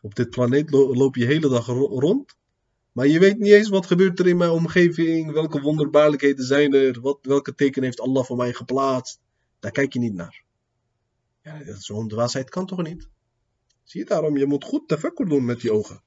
Op 0.00 0.14
dit 0.14 0.30
planeet 0.30 0.70
loop 0.70 1.14
je 1.14 1.26
de 1.26 1.32
hele 1.32 1.48
dag 1.48 1.66
rond. 1.66 2.36
Maar 2.92 3.06
je 3.06 3.18
weet 3.18 3.38
niet 3.38 3.52
eens 3.52 3.68
wat 3.68 3.86
gebeurt 3.86 4.18
er 4.18 4.26
in 4.26 4.36
mijn 4.36 4.50
omgeving. 4.50 5.32
Welke 5.32 5.60
wonderbaarlijkheden 5.60 6.44
zijn 6.44 6.74
er. 6.74 7.00
Wat, 7.00 7.18
welke 7.22 7.54
teken 7.54 7.82
heeft 7.82 8.00
Allah 8.00 8.24
voor 8.24 8.36
mij 8.36 8.52
geplaatst. 8.52 9.20
Daar 9.58 9.72
kijk 9.72 9.92
je 9.92 9.98
niet 9.98 10.14
naar. 10.14 10.44
Ja, 11.42 11.76
Zo'n 11.78 12.08
dwaasheid 12.08 12.50
kan 12.50 12.66
toch 12.66 12.82
niet? 12.82 13.08
Zie 13.84 14.00
je 14.00 14.06
daarom, 14.06 14.36
je 14.36 14.46
moet 14.46 14.64
goed 14.64 14.88
tefakkur 14.88 15.28
doen 15.28 15.44
met 15.44 15.62
je 15.62 15.72
ogen. 15.72 16.02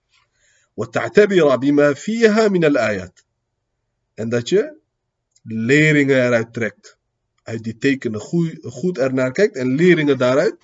وَتَعْتَبِرَ 0.76 1.56
بِمَا 1.56 1.92
فِيهَا 1.92 2.48
مِنَ 2.48 2.64
الْآيَاتِ 2.64 3.24
En 4.14 4.28
dat 4.28 4.48
je 4.48 4.76
leringen 5.42 6.26
eruit 6.26 6.52
trekt 6.52 6.98
uit 7.42 7.64
die 7.64 7.78
tekenen 7.78 8.20
goed, 8.20 8.58
goed 8.62 8.98
ernaar 8.98 9.32
kijkt 9.32 9.56
en 9.56 9.74
leringen 9.74 10.18
daaruit 10.18 10.56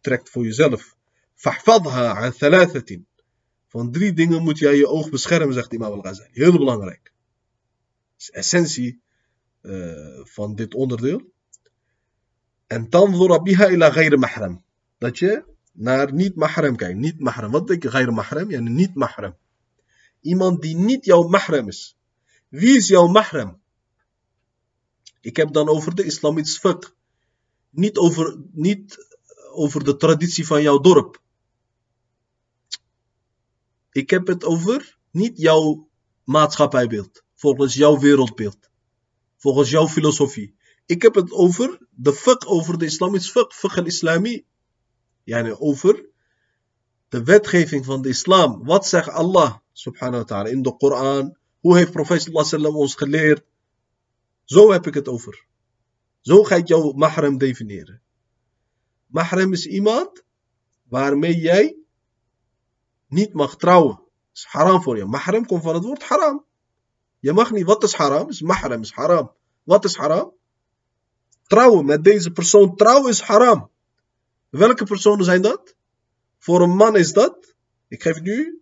trekt 0.00 0.30
voor 0.30 0.44
jezelf. 0.44 0.96
Fahfadha 1.34 2.14
aan 2.14 2.32
thalathatin. 2.32 3.06
Van 3.66 3.92
drie 3.92 4.12
dingen 4.12 4.42
moet 4.42 4.58
jij 4.58 4.76
je 4.76 4.88
oog 4.88 5.10
beschermen, 5.10 5.54
zegt 5.54 5.72
Imam 5.72 5.92
al-Ghazali. 5.92 6.28
Heel 6.32 6.52
belangrijk. 6.52 7.02
Dat 7.02 8.20
is 8.20 8.26
de 8.26 8.32
essentie 8.32 9.00
uh, 9.62 10.20
van 10.22 10.54
dit 10.54 10.74
onderdeel. 10.74 11.22
En 12.66 12.88
tanzura 12.88 13.42
biha 13.42 13.68
ila 13.68 13.90
ghayr 13.90 14.18
mahram. 14.18 14.64
Dat 14.98 15.18
je 15.18 15.44
naar 15.72 16.12
niet 16.12 16.34
mahram 16.34 16.76
kijkt. 16.76 16.98
Niet 16.98 17.20
mahram. 17.20 17.50
Wat 17.50 17.66
denk 17.66 17.82
je 17.82 17.88
ghayr 17.88 18.12
mahram? 18.12 18.50
Ja, 18.50 18.60
niet 18.60 18.94
mahram. 18.94 19.36
Iemand 20.21 20.61
die 20.61 20.75
niet 20.75 21.05
jouw 21.05 21.27
mahram 21.27 21.67
is. 21.67 21.97
Wie 22.47 22.77
is 22.77 22.87
jouw 22.87 23.07
mahram? 23.07 23.61
Ik 25.21 25.35
heb 25.35 25.53
dan 25.53 25.69
over 25.69 25.95
de 25.95 26.03
islamitische 26.03 26.59
fiqh. 26.59 26.89
Niet 27.69 27.97
over, 27.97 28.37
niet 28.51 28.97
over 29.51 29.83
de 29.83 29.97
traditie 29.97 30.47
van 30.47 30.61
jouw 30.61 30.79
dorp. 30.79 31.21
Ik 33.91 34.09
heb 34.09 34.27
het 34.27 34.43
over 34.43 34.97
niet 35.11 35.37
jouw 35.37 35.89
maatschappijbeeld. 36.23 37.23
Volgens 37.35 37.73
jouw 37.73 37.99
wereldbeeld. 37.99 38.69
Volgens 39.37 39.69
jouw 39.69 39.87
filosofie. 39.87 40.55
Ik 40.85 41.01
heb 41.01 41.15
het 41.15 41.31
over 41.31 41.87
de 41.89 42.13
fiqh, 42.13 42.51
over 42.51 42.77
de 42.77 42.85
islamitische 42.85 43.31
fiqh, 43.31 43.55
fiqh 43.55 43.77
al-islami. 43.77 44.45
Yani 45.23 45.51
over 45.51 46.10
de 47.11 47.23
wetgeving 47.23 47.85
van 47.85 48.01
de 48.01 48.09
islam. 48.09 48.63
Wat 48.63 48.87
zegt 48.87 49.09
Allah 49.09 49.57
subhanahu 49.71 50.17
wa 50.17 50.23
ta'ala 50.23 50.49
in 50.49 50.61
de 50.61 50.77
Koran? 50.77 51.35
Hoe 51.59 51.77
heeft 51.77 51.91
profeet 51.91 52.21
sallallahu 52.21 52.75
ons 52.75 52.95
geleerd? 52.95 53.43
Zo 54.43 54.71
heb 54.71 54.87
ik 54.87 54.93
het 54.93 55.07
over. 55.07 55.45
Zo 56.21 56.43
ga 56.43 56.55
ik 56.55 56.67
jouw 56.67 56.91
mahram 56.91 57.37
definiëren. 57.37 58.01
Mahram 59.05 59.53
is 59.53 59.65
iemand 59.65 60.23
waarmee 60.83 61.39
jij 61.39 61.75
niet 63.07 63.33
mag 63.33 63.57
trouwen. 63.57 63.99
Is 64.33 64.45
haram 64.45 64.81
voor 64.81 64.97
je. 64.97 65.05
Mahram 65.05 65.45
komt 65.45 65.63
van 65.63 65.73
het 65.73 65.83
woord 65.83 66.03
haram. 66.03 66.45
Je 67.19 67.33
mag 67.33 67.51
niet. 67.51 67.65
Wat 67.65 67.83
is 67.83 67.93
haram? 67.93 68.29
Is 68.29 68.41
mahram 68.41 68.81
is 68.81 68.91
haram. 68.91 69.31
Wat 69.63 69.85
is 69.85 69.95
haram? 69.95 70.33
Trouwen 71.47 71.85
met 71.85 72.03
deze 72.03 72.31
persoon. 72.31 72.75
Trouwen 72.75 73.09
is 73.09 73.21
haram. 73.21 73.69
Welke 74.49 74.85
personen 74.85 75.25
zijn 75.25 75.41
dat? 75.41 75.75
Voor 76.41 76.61
een 76.61 76.75
man 76.75 76.95
is 76.95 77.13
dat. 77.13 77.55
Ik 77.87 78.01
geef 78.01 78.21
nu 78.21 78.61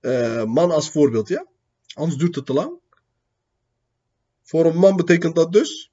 uh, 0.00 0.44
man 0.44 0.70
als 0.70 0.90
voorbeeld, 0.90 1.28
ja? 1.28 1.46
Anders 1.94 2.18
duurt 2.18 2.34
het 2.34 2.46
te 2.46 2.52
lang. 2.52 2.78
Voor 4.42 4.64
een 4.64 4.76
man 4.76 4.96
betekent 4.96 5.34
dat 5.34 5.52
dus 5.52 5.92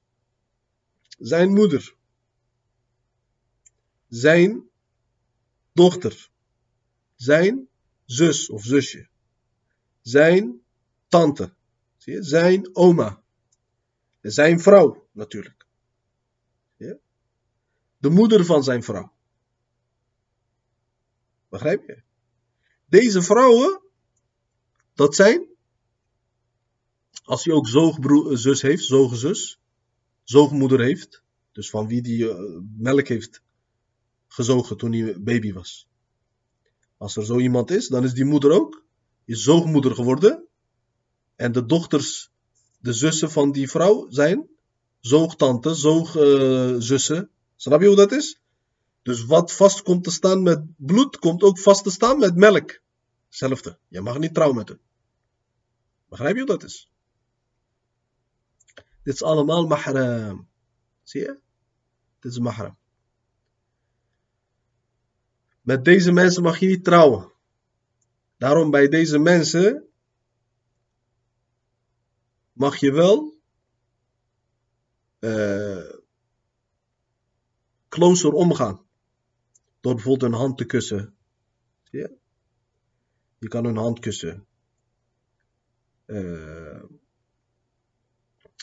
zijn 1.08 1.54
moeder, 1.54 1.96
zijn 4.08 4.70
dochter, 5.72 6.30
zijn 7.16 7.68
zus 8.06 8.50
of 8.50 8.64
zusje, 8.64 9.08
zijn 10.02 10.62
tante, 11.08 11.54
zie 11.98 12.14
je? 12.14 12.24
zijn 12.24 12.76
oma, 12.76 13.24
zijn 14.22 14.60
vrouw 14.60 15.08
natuurlijk. 15.12 15.66
De 17.98 18.10
moeder 18.10 18.46
van 18.46 18.64
zijn 18.64 18.84
vrouw. 18.84 19.17
Begrijp 21.50 21.88
je? 21.88 22.02
Deze 22.86 23.22
vrouwen, 23.22 23.82
dat 24.94 25.16
zijn 25.16 25.48
als 27.28 27.44
hij 27.44 27.54
ook 27.54 27.68
zoogzus 27.68 28.62
heeft, 28.62 28.84
zoogzus, 28.84 29.60
zoogmoeder 30.24 30.80
heeft, 30.80 31.24
dus 31.52 31.70
van 31.70 31.88
wie 31.88 32.02
die 32.02 32.24
uh, 32.24 32.60
melk 32.78 33.08
heeft 33.08 33.42
gezogen 34.28 34.78
toen 34.78 34.94
hij 34.94 35.22
baby 35.22 35.54
was. 35.54 35.88
Als 36.98 37.16
er 37.16 37.26
zo 37.26 37.38
iemand 37.40 37.72
is, 37.72 37.88
dan 37.88 38.04
is 38.04 38.14
die 38.14 38.26
moeder 38.26 38.52
ook, 38.52 38.84
is 39.26 39.44
zoogmoeder 39.44 39.96
geworden. 39.96 40.48
En 41.36 41.52
de 41.52 41.66
dochters, 41.66 42.32
de 42.80 42.94
zussen 42.94 43.32
van 43.32 43.52
die 43.52 43.70
vrouw 43.70 44.10
zijn 44.10 44.48
zoogtanten, 45.00 45.76
zoogzussen. 45.76 47.18
Uh, 47.18 47.30
Snap 47.56 47.82
je 47.82 47.88
hoe 47.88 47.96
dat 47.96 48.12
is? 48.12 48.42
Dus 49.08 49.26
wat 49.26 49.54
vast 49.54 49.82
komt 49.82 50.04
te 50.04 50.12
staan 50.12 50.44
met 50.44 50.64
bloed, 50.78 51.20
komt 51.20 51.44
ook 51.44 51.60
vast 51.60 51.84
te 51.84 51.92
staan 51.92 52.20
met 52.20 52.36
melk. 52.36 52.82
Hetzelfde. 53.26 53.80
Je 53.88 54.02
mag 54.02 54.18
niet 54.18 54.34
trouwen 54.34 54.58
met 54.58 54.68
hem. 54.68 54.80
Begrijp 56.10 56.36
je 56.36 56.46
dat 56.46 56.64
is? 56.64 56.92
Dit 59.04 59.14
is 59.14 59.24
allemaal 59.24 59.68
mahram. 59.68 60.48
Zie 61.04 61.22
je? 61.22 61.40
Dit 62.20 62.32
is 62.32 62.40
mahram. 62.40 62.78
Met 65.62 65.86
deze 65.86 66.12
mensen 66.12 66.44
mag 66.44 66.60
je 66.60 66.68
niet 66.68 66.84
trouwen. 66.84 67.32
Daarom 68.38 68.72
bij 68.72 68.88
deze 68.88 69.20
mensen 69.20 69.88
mag 72.54 72.78
je 72.78 72.92
wel 72.92 73.40
uh, 75.20 75.92
closer 77.90 78.32
omgaan. 78.32 78.87
Door 79.88 79.96
bijvoorbeeld 79.96 80.32
hun 80.32 80.42
hand 80.42 80.58
te 80.58 80.66
kussen. 80.66 81.14
Zie 81.84 82.00
je? 82.00 82.12
Je 83.40 83.48
kan 83.48 83.66
hun 83.66 83.78
hand 83.78 84.00
kussen. 84.00 84.46
Uh, 86.06 86.84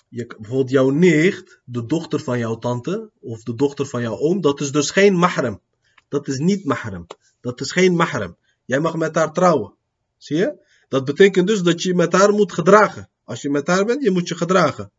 je, 0.09 0.27
bijvoorbeeld 0.27 0.71
jouw 0.71 0.91
nicht, 0.91 1.61
de 1.65 1.87
dochter 1.87 2.21
van 2.21 2.39
jouw 2.39 2.59
tante 2.59 3.11
of 3.21 3.43
de 3.43 3.55
dochter 3.55 3.87
van 3.87 4.03
jouw 4.03 4.19
oom, 4.19 4.41
dat 4.41 4.61
is 4.61 4.73
dus 4.73 4.91
geen 4.91 5.15
mahram. 5.15 5.61
Dat 6.09 6.29
is 6.29 6.39
niet 6.39 6.65
mahram. 6.65 7.07
Dat 7.41 7.61
is 7.61 7.73
geen 7.73 7.95
mahram. 7.95 8.37
Jij 8.65 8.81
mag 8.81 8.97
met 8.97 9.15
haar 9.15 9.33
trouwen. 9.33 9.75
Zie 10.17 10.37
je? 10.37 10.59
Dat 10.89 11.05
betekent 11.05 11.47
dus 11.47 11.63
dat 11.63 11.83
je 11.83 11.95
met 11.95 12.13
haar 12.13 12.33
moet 12.33 12.53
gedragen. 12.53 13.11
Als 13.25 13.43
je 13.43 13.51
met 13.51 13.67
haar 13.67 13.85
bent, 13.85 14.03
je 14.03 14.11
moet 14.11 14.29
je 14.29 14.37
gedragen. 14.37 14.91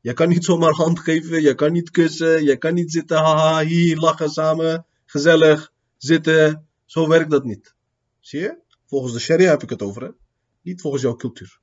Je 0.00 0.12
kan 0.12 0.28
niet 0.28 0.44
zomaar 0.44 0.72
hand 0.72 0.98
geven, 0.98 1.42
je 1.42 1.54
kan 1.54 1.72
niet 1.72 1.90
kussen, 1.90 2.44
je 2.44 2.56
kan 2.56 2.74
niet 2.74 2.92
zitten, 2.92 3.16
haha, 3.16 3.64
hier, 3.64 3.96
lachen 3.96 4.30
samen, 4.30 4.86
gezellig, 5.06 5.72
zitten. 5.96 6.68
Zo 6.84 7.08
werkt 7.08 7.30
dat 7.30 7.44
niet. 7.44 7.74
Zie 8.20 8.40
je? 8.40 8.58
Volgens 8.86 9.12
de 9.12 9.18
sharia 9.18 9.50
heb 9.50 9.62
ik 9.62 9.70
het 9.70 9.82
over, 9.82 10.02
hè? 10.02 10.10
Niet 10.62 10.80
volgens 10.80 11.02
jouw 11.02 11.16
cultuur. 11.16 11.60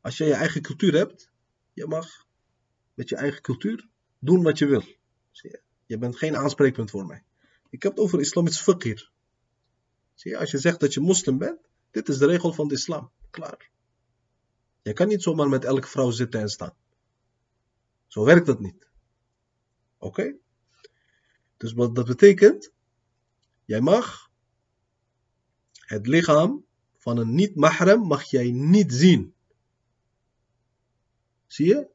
Als 0.00 0.16
je 0.16 0.24
je 0.24 0.34
eigen 0.34 0.62
cultuur 0.62 0.94
hebt, 0.94 1.30
je 1.72 1.86
mag 1.86 2.26
met 2.94 3.08
je 3.08 3.16
eigen 3.16 3.42
cultuur 3.42 3.88
doen 4.18 4.42
wat 4.42 4.58
je 4.58 4.66
wil. 4.66 4.84
Zie 5.30 5.50
je? 5.50 5.62
Je 5.86 5.98
bent 5.98 6.16
geen 6.16 6.36
aanspreekpunt 6.36 6.90
voor 6.90 7.06
mij. 7.06 7.24
Ik 7.70 7.82
heb 7.82 7.92
het 7.92 8.00
over 8.00 8.20
islamitisch 8.20 8.64
hier. 8.78 9.10
Zie 10.14 10.30
je? 10.30 10.38
Als 10.38 10.50
je 10.50 10.58
zegt 10.58 10.80
dat 10.80 10.94
je 10.94 11.00
moslim 11.00 11.38
bent, 11.38 11.60
dit 11.90 12.08
is 12.08 12.18
de 12.18 12.26
regel 12.26 12.52
van 12.52 12.68
de 12.68 12.74
islam. 12.74 13.10
Klaar. 13.30 13.70
Je 14.82 14.92
kan 14.92 15.08
niet 15.08 15.22
zomaar 15.22 15.48
met 15.48 15.64
elke 15.64 15.86
vrouw 15.86 16.10
zitten 16.10 16.40
en 16.40 16.48
staan. 16.48 16.74
Zo 18.06 18.24
werkt 18.24 18.46
dat 18.46 18.60
niet. 18.60 18.88
Oké? 19.98 20.36
Dus 21.60 21.72
wat 21.72 21.94
dat 21.94 22.06
betekent, 22.06 22.72
jij 23.64 23.80
mag 23.80 24.30
het 25.72 26.06
lichaam 26.06 26.64
van 26.96 27.16
een 27.16 27.34
niet-mahram 27.34 28.06
mag 28.06 28.24
jij 28.24 28.50
niet 28.50 28.92
zien. 28.92 29.34
Zie 31.46 31.66
je? 31.66 31.88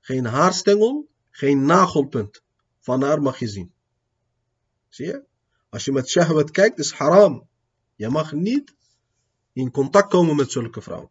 Geen 0.00 0.24
haarstengel, 0.24 1.08
geen 1.30 1.64
nagelpunt 1.64 2.42
van 2.78 3.02
haar 3.02 3.22
mag 3.22 3.38
je 3.38 3.48
zien. 3.48 3.72
Zie 4.88 5.06
je? 5.06 5.24
Als 5.68 5.84
je 5.84 5.92
met 5.92 6.08
shahwat 6.08 6.50
kijkt, 6.50 6.78
is 6.78 6.92
haram. 6.92 7.48
Je 7.94 8.08
mag 8.08 8.32
niet 8.32 8.74
in 9.52 9.70
contact 9.70 10.10
komen 10.10 10.36
met 10.36 10.50
zulke 10.50 10.82
vrouwen. 10.82 11.10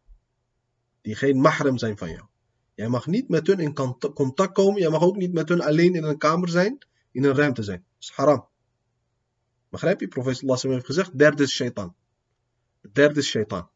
Die 1.01 1.15
geen 1.15 1.37
mahram 1.37 1.77
zijn 1.77 1.97
van 1.97 2.09
jou. 2.09 2.25
Jij 2.75 2.87
mag 2.87 3.07
niet 3.07 3.29
met 3.29 3.47
hun 3.47 3.59
in 3.59 3.73
contact 4.13 4.53
komen. 4.53 4.81
Jij 4.81 4.89
mag 4.89 5.01
ook 5.01 5.15
niet 5.15 5.33
met 5.33 5.49
hun 5.49 5.61
alleen 5.61 5.95
in 5.95 6.03
een 6.03 6.17
kamer 6.17 6.49
zijn. 6.49 6.85
In 7.13 7.23
een 7.23 7.35
ruimte 7.35 7.63
zijn. 7.63 7.77
Dat 7.77 8.03
is 8.03 8.11
haram. 8.11 8.47
Begrijp 9.69 9.99
je? 9.99 10.07
Professor 10.07 10.47
Lassem 10.47 10.71
heeft 10.71 10.85
gezegd. 10.85 11.17
Derde 11.17 11.43
is 11.43 11.51
shaitan. 11.51 11.95
Derde 12.91 13.19
is 13.19 13.27
shaitan. 13.27 13.69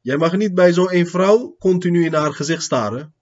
Jij 0.00 0.16
mag 0.16 0.36
niet 0.36 0.54
bij 0.54 0.72
zo'n 0.72 1.06
vrouw 1.06 1.56
continu 1.58 2.04
in 2.04 2.14
haar 2.14 2.32
gezicht 2.32 2.62
staren. 2.62 3.14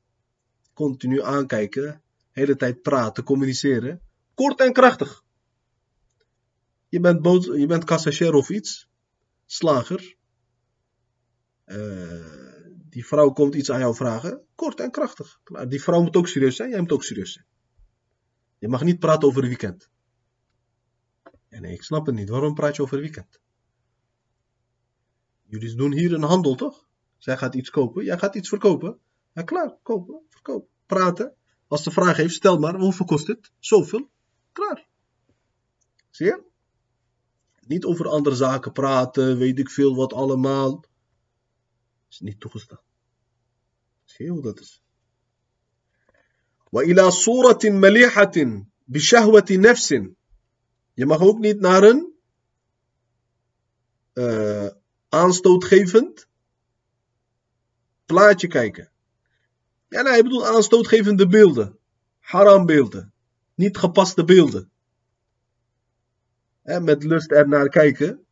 Continu 0.74 1.22
aankijken. 1.22 2.02
Hele 2.30 2.56
tijd 2.56 2.82
praten, 2.82 3.24
communiceren. 3.24 4.00
Kort 4.34 4.60
en 4.60 4.72
krachtig. 4.72 5.24
Je 6.88 7.00
bent, 7.00 7.22
boot, 7.22 7.44
je 7.44 7.66
bent 7.66 7.84
passagier 7.84 8.34
of 8.34 8.50
iets. 8.50 8.88
Slager. 9.46 10.16
Uh, 11.66 12.48
die 12.90 13.06
vrouw 13.06 13.30
komt 13.30 13.54
iets 13.54 13.70
aan 13.70 13.78
jou 13.78 13.94
vragen, 13.94 14.42
kort 14.54 14.80
en 14.80 14.90
krachtig. 14.90 15.40
Die 15.68 15.82
vrouw 15.82 16.02
moet 16.02 16.16
ook 16.16 16.28
serieus 16.28 16.56
zijn, 16.56 16.70
jij 16.70 16.80
moet 16.80 16.92
ook 16.92 17.04
serieus 17.04 17.32
zijn. 17.32 17.46
Je 18.58 18.68
mag 18.68 18.82
niet 18.82 18.98
praten 18.98 19.28
over 19.28 19.42
weekend. 19.42 19.90
Nee, 21.48 21.72
ik 21.72 21.82
snap 21.82 22.06
het 22.06 22.14
niet. 22.14 22.28
Waarom 22.28 22.54
praat 22.54 22.76
je 22.76 22.82
over 22.82 23.00
weekend? 23.00 23.40
Jullie 25.42 25.74
doen 25.74 25.92
hier 25.92 26.12
een 26.12 26.22
handel, 26.22 26.54
toch? 26.54 26.88
Zij 27.18 27.36
gaat 27.36 27.54
iets 27.54 27.70
kopen, 27.70 28.04
jij 28.04 28.18
gaat 28.18 28.34
iets 28.34 28.48
verkopen. 28.48 28.98
Ja, 29.32 29.42
klaar, 29.42 29.76
kopen, 29.82 30.20
verkopen, 30.28 30.68
praten. 30.86 31.34
Als 31.66 31.84
de 31.84 31.90
vraag 31.90 32.16
heeft, 32.16 32.34
stel 32.34 32.58
maar, 32.58 32.74
hoeveel 32.74 33.06
kost 33.06 33.26
het? 33.26 33.52
Zoveel. 33.58 34.10
Klaar. 34.52 34.88
Zie 36.10 36.26
je? 36.26 36.42
Niet 37.60 37.84
over 37.84 38.08
andere 38.08 38.36
zaken 38.36 38.72
praten, 38.72 39.38
weet 39.38 39.58
ik 39.58 39.70
veel 39.70 39.94
wat 39.94 40.12
allemaal 40.12 40.84
is 42.08 42.20
niet 42.20 42.40
toegestaan. 42.40 42.80
Zie 44.04 44.24
je 44.24 44.30
hoe 44.30 44.42
dat 44.42 44.60
is? 44.60 44.82
وإلى 46.71 47.11
صورة 47.11 47.59
مليحة 47.63 48.65
بشهوة 48.87 49.45
نفس 49.51 49.93
Je 50.95 51.05
mag 51.05 51.21
ook 51.21 51.39
niet 51.39 51.59
naar 51.59 51.83
een 51.83 52.13
uh, 54.13 54.67
aanstootgevend 55.09 56.27
plaatje 58.05 58.47
kijken. 58.47 58.91
Ja, 59.89 60.01
nee, 60.01 60.11
hij 60.11 60.23
bedoelt 60.23 60.43
aanstootgevende 60.43 61.27
beelden. 61.27 61.77
Haram 62.19 62.65
beelden. 62.65 63.13
Niet 63.55 63.77
gepaste 63.77 64.23
beelden. 64.23 64.71
En 66.61 66.83
met 66.83 67.03
lust 67.03 67.31
ernaar 67.31 67.69
kijken 67.69 68.25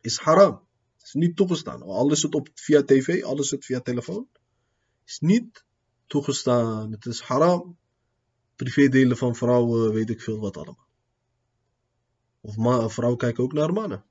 is 0.00 0.18
haram 0.18 0.68
is 1.02 1.12
niet 1.12 1.36
toegestaan. 1.36 1.82
Al 1.82 2.10
is 2.10 2.22
het 2.22 2.34
op, 2.34 2.48
via 2.54 2.82
tv, 2.82 3.22
al 3.22 3.38
is 3.38 3.50
het 3.50 3.64
via 3.64 3.80
telefoon. 3.80 4.28
Is 5.04 5.18
niet 5.18 5.64
toegestaan. 6.06 6.92
Het 6.92 7.06
is 7.06 7.20
haram. 7.20 7.78
Privédelen 8.56 9.16
van 9.16 9.34
vrouwen, 9.34 9.92
weet 9.92 10.10
ik 10.10 10.20
veel 10.20 10.40
wat 10.40 10.56
allemaal. 10.56 10.88
Of 12.40 12.56
ma 12.56 12.88
vrouwen 12.88 13.18
kijken 13.18 13.44
ook 13.44 13.52
naar 13.52 13.72
mannen. 13.72 14.04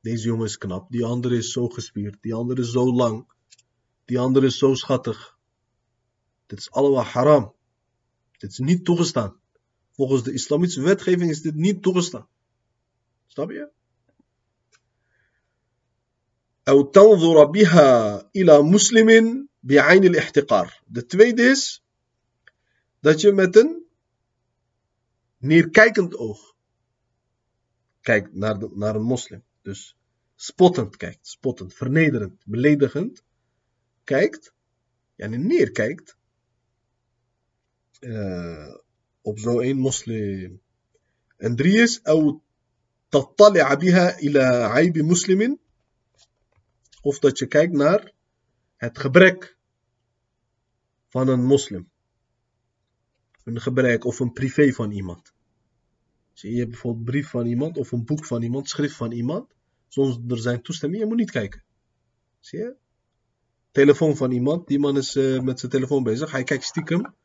Deze 0.00 0.26
jongen 0.26 0.46
is 0.46 0.58
knap, 0.58 0.90
die 0.90 1.04
andere 1.04 1.36
is 1.36 1.52
zo 1.52 1.68
gespierd, 1.68 2.16
die 2.20 2.34
andere 2.34 2.60
is 2.60 2.70
zo 2.70 2.92
lang, 2.92 3.32
die 4.04 4.18
andere 4.18 4.46
is 4.46 4.58
zo 4.58 4.74
schattig. 4.74 5.38
Dit 6.46 6.58
is 6.58 6.70
allemaal 6.70 7.04
haram. 7.04 7.54
Dit 8.38 8.50
is 8.50 8.58
niet 8.58 8.84
toegestaan. 8.84 9.40
Volgens 9.92 10.22
de 10.22 10.32
islamitische 10.32 10.82
wetgeving 10.82 11.30
is 11.30 11.42
dit 11.42 11.54
niet 11.54 11.82
toegestaan. 11.82 12.28
Snap 13.26 13.50
je? 13.50 13.74
أو 16.68 16.82
تنظر 16.82 17.44
بها 17.44 18.30
إلى 18.36 18.62
مسلم 18.62 19.08
بعين 19.62 20.04
الاحتقار. 20.04 20.82
De 20.86 21.06
tweede 21.06 21.42
is 21.42 21.84
dat 23.00 23.20
je 23.20 23.32
met 23.32 23.56
een 23.56 23.84
neerkijkend 25.38 26.16
oog 26.16 26.54
kijkt 28.00 28.34
naar, 28.34 28.58
de, 28.58 28.70
naar 28.74 28.94
een 28.94 29.02
moslim. 29.02 29.42
Dus 29.62 29.96
spottend 30.34 30.96
kijkt, 30.96 31.26
spottend, 31.26 31.74
vernederend, 31.74 32.42
beledigend 32.44 33.22
kijkt. 34.04 34.54
en 35.16 35.46
neerkijkt 35.46 36.16
uh, 38.00 38.74
op 39.20 39.38
zo'n 39.38 39.76
moslim. 39.76 40.60
En 41.36 41.56
drie 41.56 41.82
is, 41.82 42.00
أو 42.02 42.40
تطلع 43.10 43.74
بها 43.74 44.18
إلى 44.18 44.40
عيب 44.44 44.98
مسلم 44.98 45.58
of 47.02 47.18
dat 47.18 47.38
je 47.38 47.46
kijkt 47.46 47.72
naar 47.72 48.12
het 48.81 48.97
gebrek 48.97 49.57
van 51.07 51.27
een 51.27 51.43
moslim. 51.45 51.89
Een 53.43 53.61
gebrek 53.61 54.05
of 54.05 54.19
een 54.19 54.33
privé 54.33 54.71
van 54.71 54.91
iemand. 54.91 55.33
Zie 56.33 56.53
je 56.53 56.67
bijvoorbeeld 56.67 57.05
een 57.05 57.11
brief 57.11 57.29
van 57.29 57.45
iemand 57.45 57.77
of 57.77 57.91
een 57.91 58.05
boek 58.05 58.25
van 58.25 58.41
iemand, 58.41 58.69
schrift 58.69 58.95
van 58.95 59.11
iemand, 59.11 59.53
zonder 59.87 60.37
zijn 60.37 60.61
toestemming, 60.61 61.01
je 61.01 61.07
moet 61.07 61.17
niet 61.17 61.31
kijken. 61.31 61.63
Zie 62.39 62.59
je? 62.59 62.75
Telefoon 63.71 64.17
van 64.17 64.31
iemand, 64.31 64.67
die 64.67 64.79
man 64.79 64.97
is 64.97 65.15
uh, 65.15 65.41
met 65.41 65.59
zijn 65.59 65.71
telefoon 65.71 66.03
bezig, 66.03 66.31
hij 66.31 66.43
kijkt 66.43 66.63
stiekem, 66.63 67.15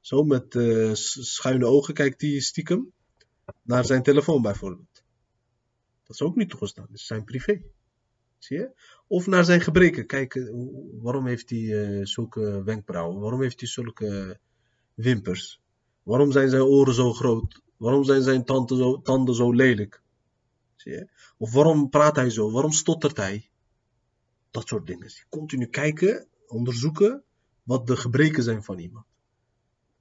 zo 0.00 0.22
met 0.22 0.54
uh, 0.54 0.94
schuine 0.94 1.66
ogen 1.66 1.94
kijkt 1.94 2.20
hij 2.20 2.40
stiekem 2.40 2.92
naar 3.62 3.84
zijn 3.84 4.02
telefoon 4.02 4.42
bijvoorbeeld. 4.42 5.02
Dat 6.02 6.16
is 6.16 6.22
ook 6.22 6.36
niet 6.36 6.50
toegestaan, 6.50 6.86
dat 6.88 6.98
is 6.98 7.06
zijn 7.06 7.24
privé. 7.24 7.62
Zie? 8.44 8.68
Of 9.06 9.26
naar 9.26 9.44
zijn 9.44 9.60
gebreken. 9.60 10.06
Kijken, 10.06 10.70
waarom 11.02 11.26
heeft 11.26 11.50
hij 11.50 11.58
uh, 11.58 12.04
zulke 12.04 12.62
wenkbrauwen? 12.64 13.20
Waarom 13.20 13.42
heeft 13.42 13.60
hij 13.60 13.68
zulke 13.68 14.38
wimpers? 14.94 15.60
Waarom 16.02 16.32
zijn 16.32 16.48
zijn 16.48 16.62
oren 16.62 16.94
zo 16.94 17.12
groot? 17.12 17.62
Waarom 17.76 18.04
zijn 18.04 18.22
zijn 18.22 18.44
tanden 18.44 18.76
zo, 18.76 19.02
tanden 19.02 19.34
zo 19.34 19.52
lelijk? 19.52 20.02
Zie 20.76 20.92
je? 20.92 21.08
Of 21.36 21.52
waarom 21.52 21.88
praat 21.88 22.16
hij 22.16 22.30
zo? 22.30 22.50
Waarom 22.50 22.72
stottert 22.72 23.16
hij? 23.16 23.50
Dat 24.50 24.68
soort 24.68 24.86
dingen. 24.86 25.12
Continu 25.28 25.66
kijken, 25.66 26.26
onderzoeken 26.46 27.22
wat 27.62 27.86
de 27.86 27.96
gebreken 27.96 28.42
zijn 28.42 28.62
van 28.62 28.78
iemand. 28.78 29.06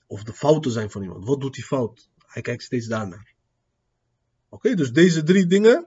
Of 0.08 0.24
de 0.24 0.34
fouten 0.34 0.72
zijn 0.72 0.92
van 0.92 1.02
iemand. 1.02 1.26
Wat 1.26 1.42
doet 1.42 1.56
hij 1.56 1.66
fout? 1.66 2.10
Hij 2.26 2.42
kijkt 2.42 2.64
steeds 2.64 2.88
daarnaar. 2.88 3.34
Oké, 4.50 4.76
dus 4.76 4.92
deze 4.92 5.24
drie 5.24 5.46
dingen, 5.46 5.86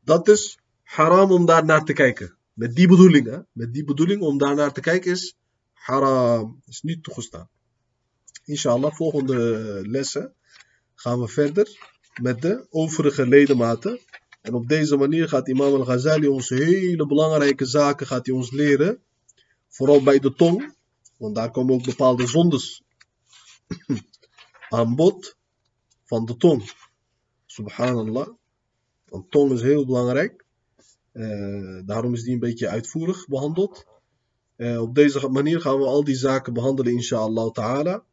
dat 0.00 0.28
is 0.28 0.58
haram 0.84 1.32
om 1.32 1.46
daar 1.46 1.64
naar 1.64 1.84
te 1.84 1.92
kijken. 1.92 2.36
Met 2.52 2.74
die 2.74 2.88
bedoeling, 2.88 3.26
hè? 3.26 3.38
Met 3.52 3.72
die 3.72 3.84
bedoeling 3.84 4.22
om 4.22 4.38
daar 4.38 4.54
naar 4.54 4.72
te 4.72 4.80
kijken 4.80 5.10
is 5.10 5.36
haram. 5.72 6.62
Is 6.66 6.82
niet 6.82 7.02
toegestaan. 7.02 7.48
Inshallah, 8.44 8.92
volgende 8.92 9.38
lessen 9.86 10.34
gaan 10.94 11.20
we 11.20 11.28
verder 11.28 11.92
met 12.22 12.42
de 12.42 12.66
overige 12.70 13.26
ledematen. 13.26 14.00
En 14.40 14.54
op 14.54 14.68
deze 14.68 14.96
manier 14.96 15.28
gaat 15.28 15.48
Imam 15.48 15.74
al-Ghazali 15.74 16.26
ons 16.26 16.48
hele 16.48 17.06
belangrijke 17.06 17.64
zaken 17.64 18.06
gaat 18.06 18.26
hij 18.26 18.34
ons 18.34 18.50
leren. 18.50 19.02
Vooral 19.68 20.02
bij 20.02 20.18
de 20.18 20.34
tong. 20.34 20.74
Want 21.16 21.34
daar 21.34 21.50
komen 21.50 21.74
ook 21.74 21.84
bepaalde 21.84 22.26
zondes 22.26 22.82
aan 24.68 24.94
bod 24.94 25.36
van 26.04 26.24
de 26.24 26.36
tong. 26.36 26.70
Subhanallah. 27.46 28.28
Want 29.08 29.30
tong 29.30 29.52
is 29.52 29.62
heel 29.62 29.86
belangrijk. 29.86 30.43
Uh, 31.13 31.81
daarom 31.85 32.13
is 32.13 32.23
die 32.23 32.33
een 32.33 32.39
beetje 32.39 32.67
uitvoerig 32.67 33.27
behandeld. 33.27 33.85
Uh, 34.57 34.81
op 34.81 34.95
deze 34.95 35.29
manier 35.29 35.61
gaan 35.61 35.77
we 35.77 35.85
al 35.85 36.03
die 36.03 36.15
zaken 36.15 36.53
behandelen, 36.53 36.93
inshallah 36.93 37.51
ta'ala. 37.51 38.03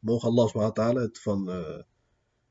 Mogen 0.00 0.28
Allah 0.28 0.46
subhanahu 0.46 0.74
wa 0.74 0.84
ta'ala 0.84 1.00
het 1.00 1.18
van 1.18 1.50
uh, 1.50 1.82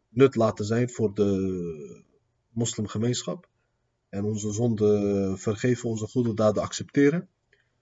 nut 0.09 0.35
laten 0.35 0.65
zijn 0.65 0.89
voor 0.89 1.13
de 1.13 2.03
moslimgemeenschap. 2.49 3.49
En 4.09 4.23
onze 4.23 4.51
zonde 4.51 5.33
vergeven, 5.37 5.89
onze 5.89 6.07
goede 6.07 6.33
daden 6.33 6.63
accepteren. 6.63 7.27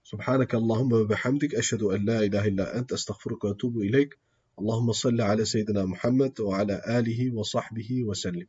سبحانك 0.08 0.54
اللهم 0.54 0.92
وبحمدك 0.92 1.54
أشهد 1.54 1.82
أن 1.82 2.04
لا 2.04 2.18
إله 2.20 2.46
إلا 2.46 2.78
أنت 2.78 2.92
أستغفرك 2.92 3.44
وأتوب 3.44 3.78
إليك 3.78 4.18
اللهم 4.58 4.92
صل 4.92 5.20
على 5.20 5.44
سيدنا 5.44 5.84
محمد 5.84 6.40
وعلى 6.40 6.82
آله 6.98 7.34
وصحبه 7.34 8.04
وسلم 8.04 8.46